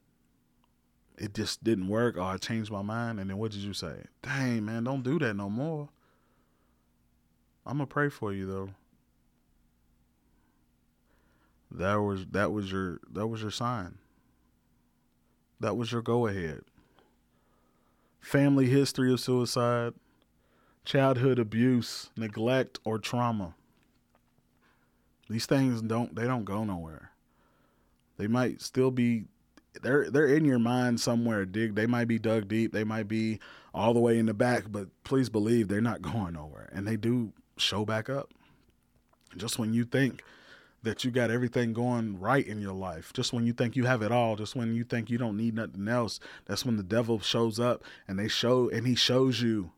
[1.17, 4.05] it just didn't work or I changed my mind and then what did you say?
[4.23, 5.89] Dang man don't do that no more.
[7.67, 8.71] I'm gonna pray for you though.
[11.71, 13.99] That was that was your that was your sign.
[15.61, 16.63] That was your go ahead
[18.25, 19.93] family history of suicide
[20.85, 23.55] childhood abuse, neglect, or trauma.
[25.29, 27.11] These things don't they don't go nowhere.
[28.17, 29.25] They might still be
[29.83, 31.45] they're they're in your mind somewhere.
[31.45, 31.75] Dig.
[31.75, 32.73] They might be dug deep.
[32.73, 33.41] They might be
[33.73, 36.71] all the way in the back, but please believe they're not going nowhere.
[36.73, 38.31] And they do show back up.
[39.37, 40.23] Just when you think
[40.83, 44.03] that you got everything going right in your life, just when you think you have
[44.03, 47.19] it all, just when you think you don't need nothing else, that's when the devil
[47.19, 49.73] shows up and they show and he shows you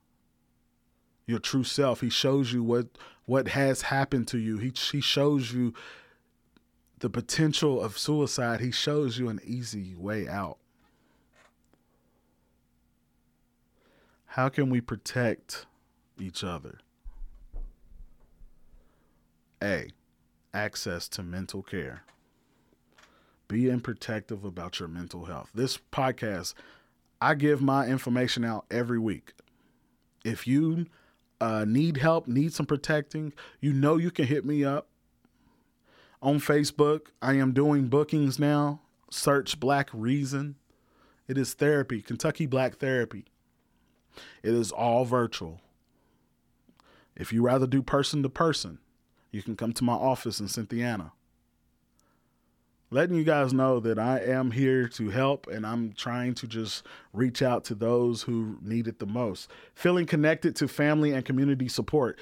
[1.27, 2.01] your true self.
[2.01, 2.89] He shows you what
[3.25, 4.59] what has happened to you.
[4.59, 5.73] He he shows you
[6.99, 8.61] the potential of suicide.
[8.61, 10.59] He shows you an easy way out.
[14.27, 15.67] How can we protect
[16.19, 16.79] each other?
[19.63, 19.89] A.
[20.53, 22.03] Access to mental care.
[23.49, 25.51] Be Being protective about your mental health.
[25.55, 26.55] This podcast,
[27.21, 29.33] I give my information out every week.
[30.25, 30.87] If you
[31.41, 34.89] uh, need help, need some protecting, you know you can hit me up
[36.23, 37.09] on Facebook.
[37.21, 38.81] I am doing bookings now.
[39.11, 40.57] Search Black Reason.
[41.29, 43.25] It is therapy, Kentucky Black Therapy.
[44.43, 45.61] It is all virtual.
[47.17, 48.79] If you rather do person to person,
[49.31, 51.13] you can come to my office in Cynthiana.
[52.91, 56.85] Letting you guys know that I am here to help and I'm trying to just
[57.13, 59.51] reach out to those who need it the most.
[59.75, 62.19] Feeling connected to family and community support.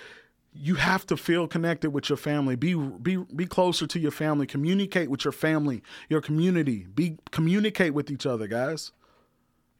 [0.57, 2.55] You have to feel connected with your family.
[2.55, 4.47] Be be be closer to your family.
[4.47, 6.87] Communicate with your family, your community.
[6.95, 8.93] Be communicate with each other, guys.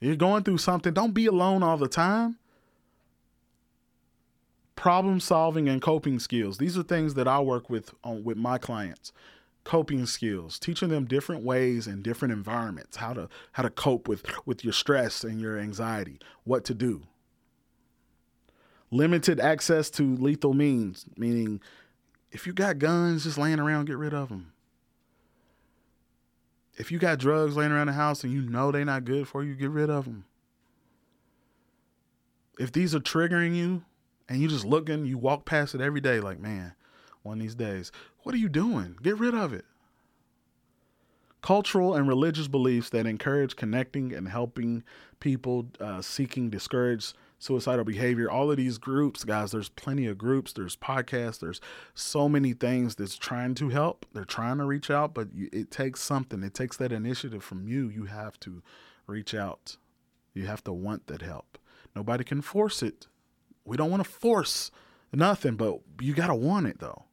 [0.01, 0.93] You're going through something.
[0.93, 2.37] Don't be alone all the time
[4.85, 6.59] problem solving and coping skills.
[6.59, 9.11] These are things that I work with on, with my clients.
[9.63, 14.23] Coping skills, teaching them different ways in different environments, how to how to cope with
[14.45, 17.01] with your stress and your anxiety, what to do.
[18.95, 21.59] Limited access to lethal means, meaning
[22.31, 24.53] if you got guns just laying around, get rid of them.
[26.77, 29.43] If you got drugs laying around the house and you know they're not good for
[29.43, 30.23] you, get rid of them.
[32.57, 33.83] If these are triggering you,
[34.29, 36.73] and you just looking, you walk past it every day like, man,
[37.21, 37.91] one of these days,
[38.23, 38.95] what are you doing?
[39.01, 39.65] Get rid of it.
[41.41, 44.85] Cultural and religious beliefs that encourage connecting and helping
[45.19, 48.29] people uh, seeking discourage suicidal behavior.
[48.29, 51.61] All of these groups, guys, there's plenty of groups, there's podcasts, there's
[51.93, 54.05] so many things that's trying to help.
[54.13, 56.43] They're trying to reach out, but it takes something.
[56.43, 57.89] It takes that initiative from you.
[57.89, 58.61] You have to
[59.07, 59.77] reach out.
[60.33, 61.57] You have to want that help.
[61.95, 63.07] Nobody can force it
[63.65, 64.71] we don't want to force
[65.11, 67.05] nothing, but you got to want it though.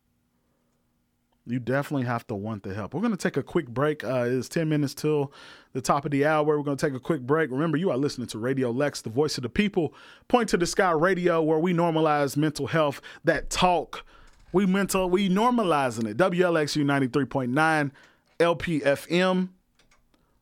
[1.45, 2.95] You definitely have to want the help.
[2.95, 4.05] We're going to take a quick break.
[4.05, 5.33] Uh, it's 10 minutes till
[5.73, 6.45] the top of the hour.
[6.45, 7.51] We're going to take a quick break.
[7.51, 9.93] Remember, you are listening to Radio Lex, the voice of the people.
[10.29, 14.05] Point to the Sky Radio, where we normalize mental health, that talk.
[14.53, 16.17] We mental, we normalizing it.
[16.17, 17.91] WLXU 93.9,
[18.39, 19.49] LPFM,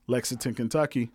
[0.06, 1.10] Lexington, Kentucky.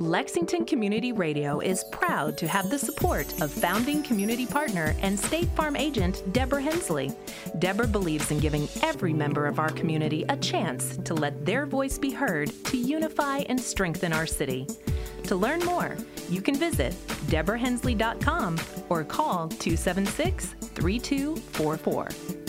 [0.00, 5.48] Lexington Community Radio is proud to have the support of founding community partner and State
[5.50, 7.12] Farm agent Deborah Hensley.
[7.58, 11.98] Deborah believes in giving every member of our community a chance to let their voice
[11.98, 14.66] be heard to unify and strengthen our city.
[15.24, 15.98] To learn more,
[16.30, 16.94] you can visit
[17.26, 22.39] deborahhensley.com or call 276 3244.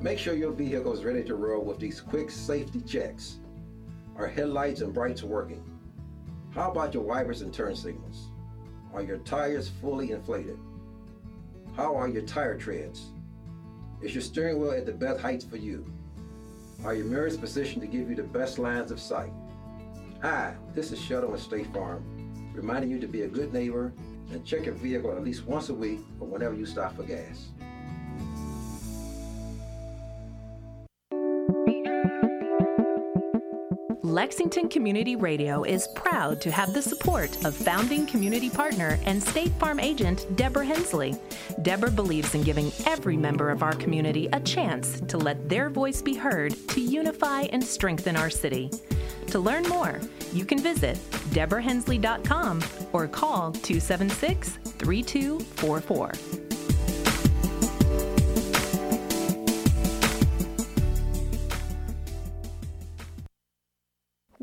[0.00, 3.38] Make sure your vehicle is ready to roll with these quick safety checks.
[4.16, 5.62] Are headlights and brights working?
[6.54, 8.30] How about your wipers and turn signals?
[8.94, 10.58] Are your tires fully inflated?
[11.76, 13.10] How are your tire treads?
[14.00, 15.84] Is your steering wheel at the best heights for you?
[16.82, 19.32] Are your mirrors positioned to give you the best lines of sight?
[20.22, 22.02] Hi, this is Sheldon with State Farm,
[22.54, 23.92] reminding you to be a good neighbor
[24.32, 27.48] and check your vehicle at least once a week or whenever you stop for gas.
[34.20, 39.50] Lexington Community Radio is proud to have the support of founding community partner and State
[39.52, 41.18] Farm agent Deborah Hensley.
[41.62, 46.02] Deborah believes in giving every member of our community a chance to let their voice
[46.02, 48.70] be heard to unify and strengthen our city.
[49.28, 49.98] To learn more,
[50.34, 50.98] you can visit
[51.30, 52.62] deborahhensley.com
[52.92, 56.39] or call 276 3244.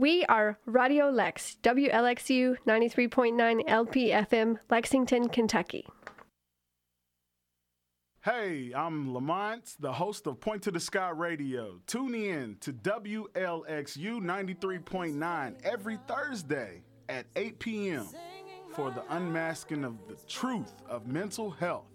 [0.07, 5.85] We are Radio Lex, WLXU 93.9 LPFM, Lexington, Kentucky.
[8.23, 11.81] Hey, I'm Lamont, the host of Point to the Sky Radio.
[11.87, 18.07] Tune in to WLXU 93.9 every Thursday at 8 p.m.
[18.73, 21.91] for the unmasking of the truth of mental health.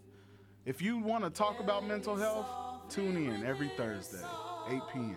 [0.66, 2.46] If you want to talk about mental health,
[2.90, 4.20] tune in every Thursday,
[4.68, 5.16] 8 p.m.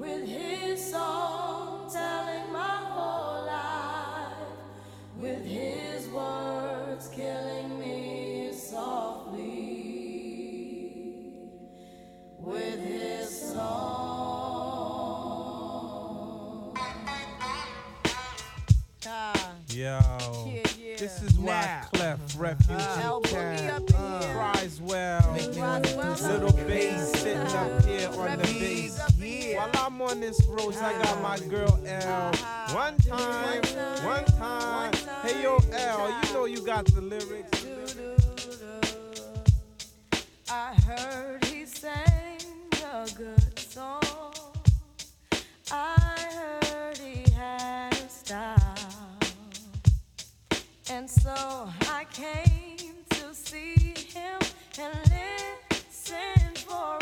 [0.00, 4.32] with his song telling my whole life
[5.18, 9.46] with his words killing me softly
[12.38, 13.90] with his song
[19.68, 19.98] Yo,
[20.46, 20.96] Yeah, yeah.
[20.98, 21.82] this is why Now.
[21.92, 24.34] Clef Refugee Uh, Cat boogie up in here.
[24.34, 25.36] cries well.
[25.56, 28.99] Roswell Little up bass sitting up here on the bass.
[29.60, 31.48] While I'm on this road, I got my ah.
[31.50, 32.30] girl L.
[32.42, 32.72] Ah.
[32.72, 33.60] One time,
[34.02, 34.92] one time.
[35.22, 37.66] Hey yo, L, you know you got the lyrics.
[40.50, 42.40] I heard he sang
[42.90, 44.00] a good song.
[45.70, 49.18] I heard he had a style.
[50.90, 54.40] And so I came to see him
[54.78, 56.99] and listen for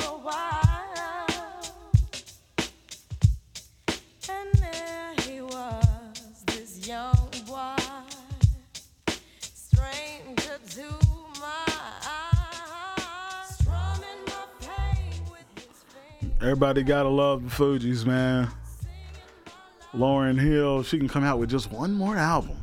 [16.40, 18.48] Everybody gotta love the Fugees, man.
[19.92, 22.56] Lauryn Hill, she can come out with just one more album.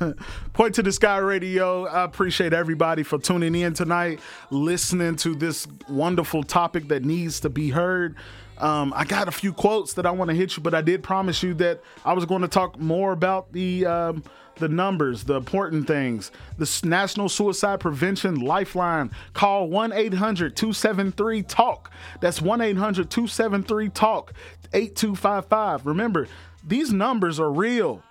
[0.60, 1.86] Point to the Sky Radio.
[1.86, 7.48] I appreciate everybody for tuning in tonight, listening to this wonderful topic that needs to
[7.48, 8.14] be heard.
[8.58, 11.02] Um, I got a few quotes that I want to hit you, but I did
[11.02, 14.22] promise you that I was going to talk more about the um,
[14.56, 16.30] the numbers, the important things.
[16.58, 19.12] The National Suicide Prevention Lifeline.
[19.32, 21.90] Call 1 800 273 TALK.
[22.20, 24.34] That's 1 800 273 TALK
[24.74, 25.86] 8255.
[25.86, 26.28] Remember,
[26.62, 28.02] these numbers are real.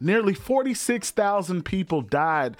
[0.00, 2.56] Nearly 46,000 people died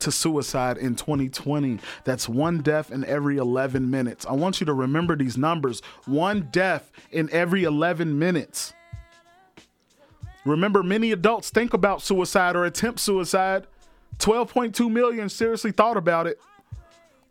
[0.00, 1.78] to suicide in 2020.
[2.04, 4.26] That's one death in every 11 minutes.
[4.26, 8.74] I want you to remember these numbers one death in every 11 minutes.
[10.44, 13.66] Remember, many adults think about suicide or attempt suicide.
[14.18, 16.38] 12.2 million seriously thought about it.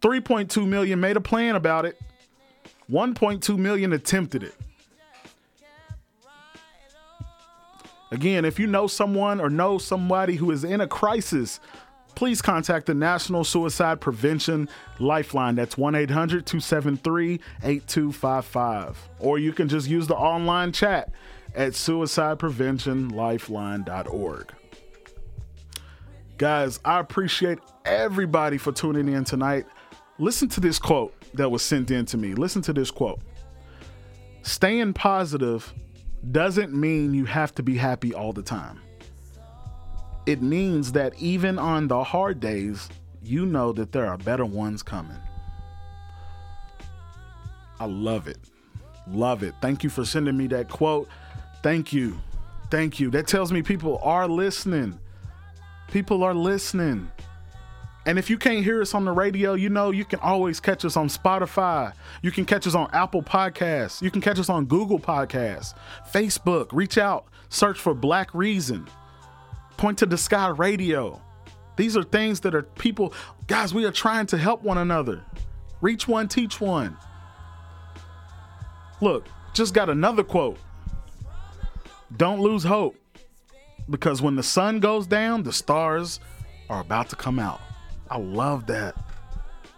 [0.01, 1.99] 3.2 million made a plan about it.
[2.89, 4.56] 1.2 million attempted it.
[8.14, 11.59] Again, if you know someone or know somebody who is in a crisis,
[12.14, 15.55] please contact the National Suicide Prevention Lifeline.
[15.55, 19.09] That's 1 800 273 8255.
[19.18, 21.09] Or you can just use the online chat
[21.55, 24.53] at suicidepreventionlifeline.org.
[26.38, 29.66] Guys, I appreciate everybody for tuning in tonight.
[30.20, 32.36] Listen to this quote that was sent in to me.
[32.36, 33.22] Listen to this quote
[34.43, 35.74] Staying positive
[36.32, 38.80] doesn't mean you have to be happy all the time.
[40.26, 42.89] It means that even on the hard days,
[43.21, 45.17] you know that there are better ones coming.
[47.80, 48.38] I love it.
[49.07, 49.53] Love it.
[49.61, 51.09] Thank you for sending me that quote.
[51.61, 52.19] Thank you.
[52.71, 53.09] Thank you.
[53.11, 54.99] That tells me people are listening.
[55.91, 57.11] People are listening.
[58.06, 60.84] And if you can't hear us on the radio, you know you can always catch
[60.84, 61.93] us on Spotify.
[62.22, 64.01] You can catch us on Apple Podcasts.
[64.01, 65.74] You can catch us on Google Podcasts,
[66.12, 66.70] Facebook.
[66.74, 68.88] Reach out, search for Black Reason.
[69.78, 71.22] Point to the Sky Radio.
[71.78, 73.14] These are things that are people,
[73.47, 75.24] guys, we are trying to help one another.
[75.82, 76.97] Reach one, teach one.
[79.01, 80.58] Look, just got another quote.
[82.16, 82.95] Don't lose hope
[83.89, 86.20] because when the sun goes down, the stars
[86.70, 87.60] are about to come out.
[88.10, 88.95] I love that.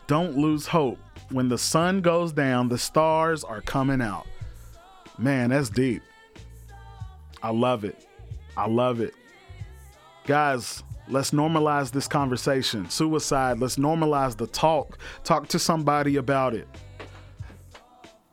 [0.08, 1.00] Don't lose hope.
[1.32, 4.28] When the sun goes down, the stars are coming out.
[5.18, 6.04] Man, that's deep.
[7.42, 8.08] I love it.
[8.58, 9.14] I love it.
[10.26, 12.90] Guys, let's normalize this conversation.
[12.90, 14.98] Suicide, let's normalize the talk.
[15.24, 16.68] Talk to somebody about it.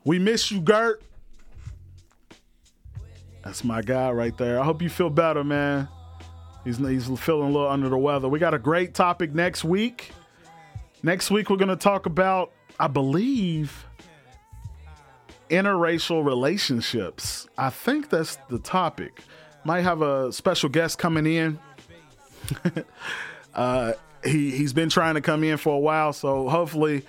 [0.05, 1.03] We miss you, Gert.
[3.45, 4.61] That's my guy right there.
[4.61, 5.89] I hope you feel better, man.
[6.65, 8.29] He's, he's feeling a little under the weather.
[8.29, 10.13] We got a great topic next week.
[11.03, 13.85] Next week, we're going to talk about, I believe,
[15.51, 17.49] interracial relationships.
[17.59, 19.21] I think that's the topic.
[19.65, 21.59] Might have a special guest coming in.
[23.55, 23.93] uh,
[24.25, 27.05] he, he's been trying to come in for a while, so hopefully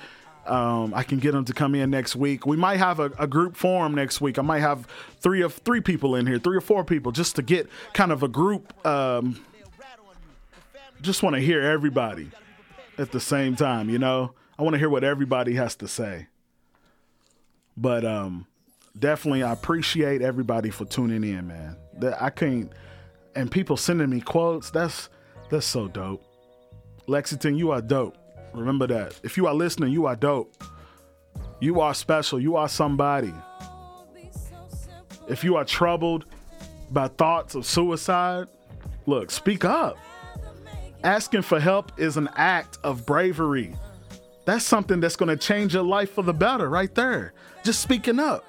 [0.46, 2.46] um, I can get them to come in next week.
[2.46, 4.38] We might have a, a group forum next week.
[4.38, 4.88] I might have
[5.20, 8.24] three of three people in here, three or four people, just to get kind of
[8.24, 8.74] a group.
[8.86, 9.44] Um,
[11.02, 12.30] just want to hear everybody.
[12.98, 14.34] at the same time, you know?
[14.58, 16.28] I want to hear what everybody has to say.
[17.76, 18.46] But um
[18.98, 21.76] definitely I appreciate everybody for tuning in, man.
[22.00, 22.72] That I can't
[23.36, 25.10] and people sending me quotes, that's
[25.50, 26.24] that's so dope.
[27.08, 28.16] Lexington, you are dope.
[28.54, 29.20] Remember that.
[29.24, 30.64] If you are listening, you are dope.
[31.60, 32.40] You are special.
[32.40, 33.34] You are somebody.
[35.28, 36.26] If you are troubled
[36.92, 38.48] by thoughts of suicide,
[39.06, 39.98] look, speak up.
[41.04, 43.76] Asking for help is an act of bravery.
[44.46, 47.34] That's something that's going to change your life for the better right there.
[47.64, 48.46] Just speaking up.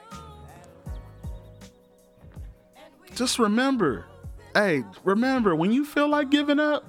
[3.15, 4.07] Just remember,
[4.55, 6.85] hey, remember when you feel like giving up,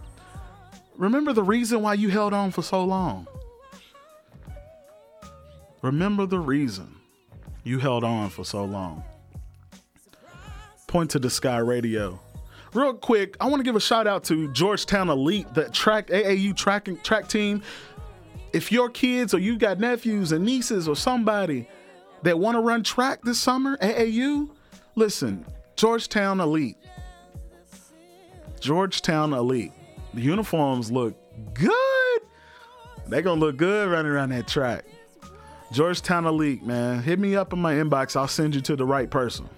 [0.98, 3.28] remember the reason why you held on for so long.
[5.82, 6.96] Remember the reason
[7.64, 9.04] you held on for so long.
[10.88, 12.20] Point to the Sky Radio.
[12.74, 16.56] Real quick, I want to give a shout out to Georgetown Elite, the track AAU
[16.56, 17.62] tracking track team.
[18.52, 21.68] If your kids or you got nephews and nieces or somebody
[22.24, 24.50] that want to run track this summer, AAU,
[24.96, 26.78] listen, Georgetown Elite.
[28.60, 29.72] Georgetown Elite.
[30.16, 31.14] The uniforms look
[31.54, 32.22] good.
[33.08, 34.86] They gonna look good running around that track.
[35.74, 37.04] Georgetown Elite, man.
[37.04, 38.16] Hit me up in my inbox.
[38.16, 39.50] I'll send you to the right person.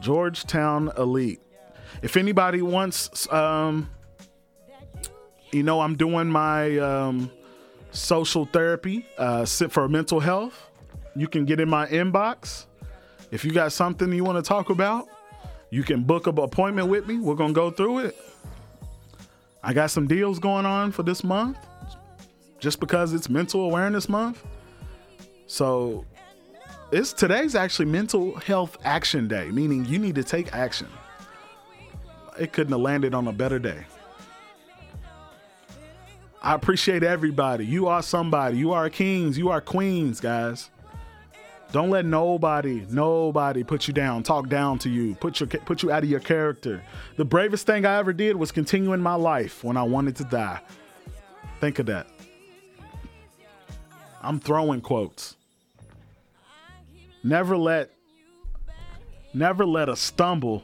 [0.00, 1.40] Georgetown Elite.
[2.02, 3.90] If anybody wants, um,
[5.50, 7.32] you know, I'm doing my um,
[7.90, 10.70] social therapy uh, for mental health.
[11.16, 12.66] You can get in my inbox.
[13.32, 15.08] If you got something you want to talk about,
[15.70, 17.16] you can book an appointment with me.
[17.16, 18.16] We're gonna go through it.
[19.62, 21.58] I got some deals going on for this month,
[22.58, 24.44] just because it's Mental Awareness Month.
[25.46, 26.04] So
[26.90, 30.88] it's today's actually Mental Health Action Day, meaning you need to take action.
[32.38, 33.84] It couldn't have landed on a better day.
[36.42, 37.64] I appreciate everybody.
[37.64, 38.58] You are somebody.
[38.58, 39.38] You are kings.
[39.38, 40.70] You are queens, guys.
[41.72, 45.90] Don't let nobody, nobody put you down, talk down to you, put your put you
[45.90, 46.82] out of your character.
[47.16, 50.24] The bravest thing I ever did was continue in my life when I wanted to
[50.24, 50.60] die.
[51.60, 52.06] Think of that.
[54.20, 55.36] I'm throwing quotes.
[57.24, 57.90] Never let
[59.32, 60.62] never let a stumble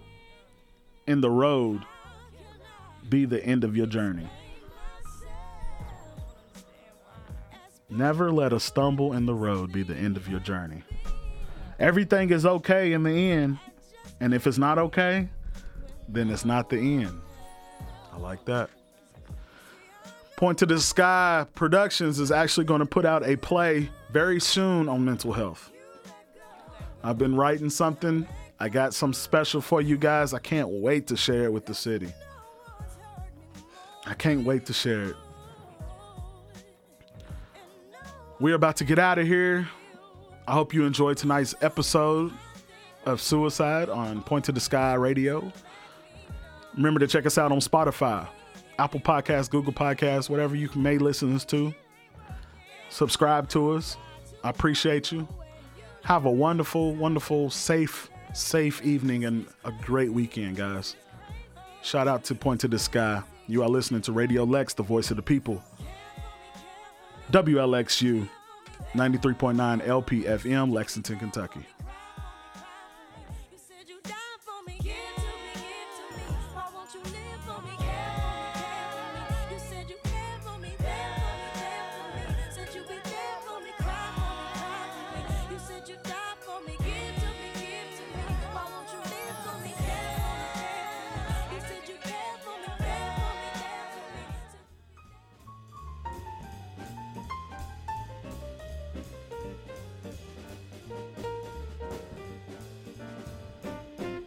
[1.07, 1.85] in the road
[3.09, 4.29] be the end of your journey.
[7.91, 10.83] Never let a stumble in the road be the end of your journey.
[11.79, 13.59] Everything is okay in the end,
[14.21, 15.29] and if it's not okay,
[16.09, 17.21] then it's not the end.
[18.13, 18.69] I like that.
[20.37, 24.89] Point to the Sky Productions is actually going to put out a play very soon
[24.89, 25.71] on mental health.
[27.03, 28.27] I've been writing something.
[28.61, 30.35] I got some special for you guys.
[30.35, 32.13] I can't wait to share it with the city.
[34.05, 35.17] I can't wait to share it.
[38.41, 39.69] We're about to get out of here.
[40.47, 42.33] I hope you enjoyed tonight's episode
[43.05, 45.53] of Suicide on Point to the Sky Radio.
[46.77, 48.29] Remember to check us out on Spotify,
[48.79, 51.75] Apple Podcasts, Google Podcasts, whatever you may listen to.
[52.91, 53.97] Subscribe to us.
[54.45, 55.27] I appreciate you.
[56.05, 60.95] Have a wonderful, wonderful, safe, safe evening and a great weekend, guys.
[61.83, 63.21] Shout out to Point to the Sky.
[63.49, 65.61] You are listening to Radio Lex, the voice of the people.
[67.33, 68.29] WLXU
[68.95, 71.67] 93.9 LPFM, Lexington, Kentucky.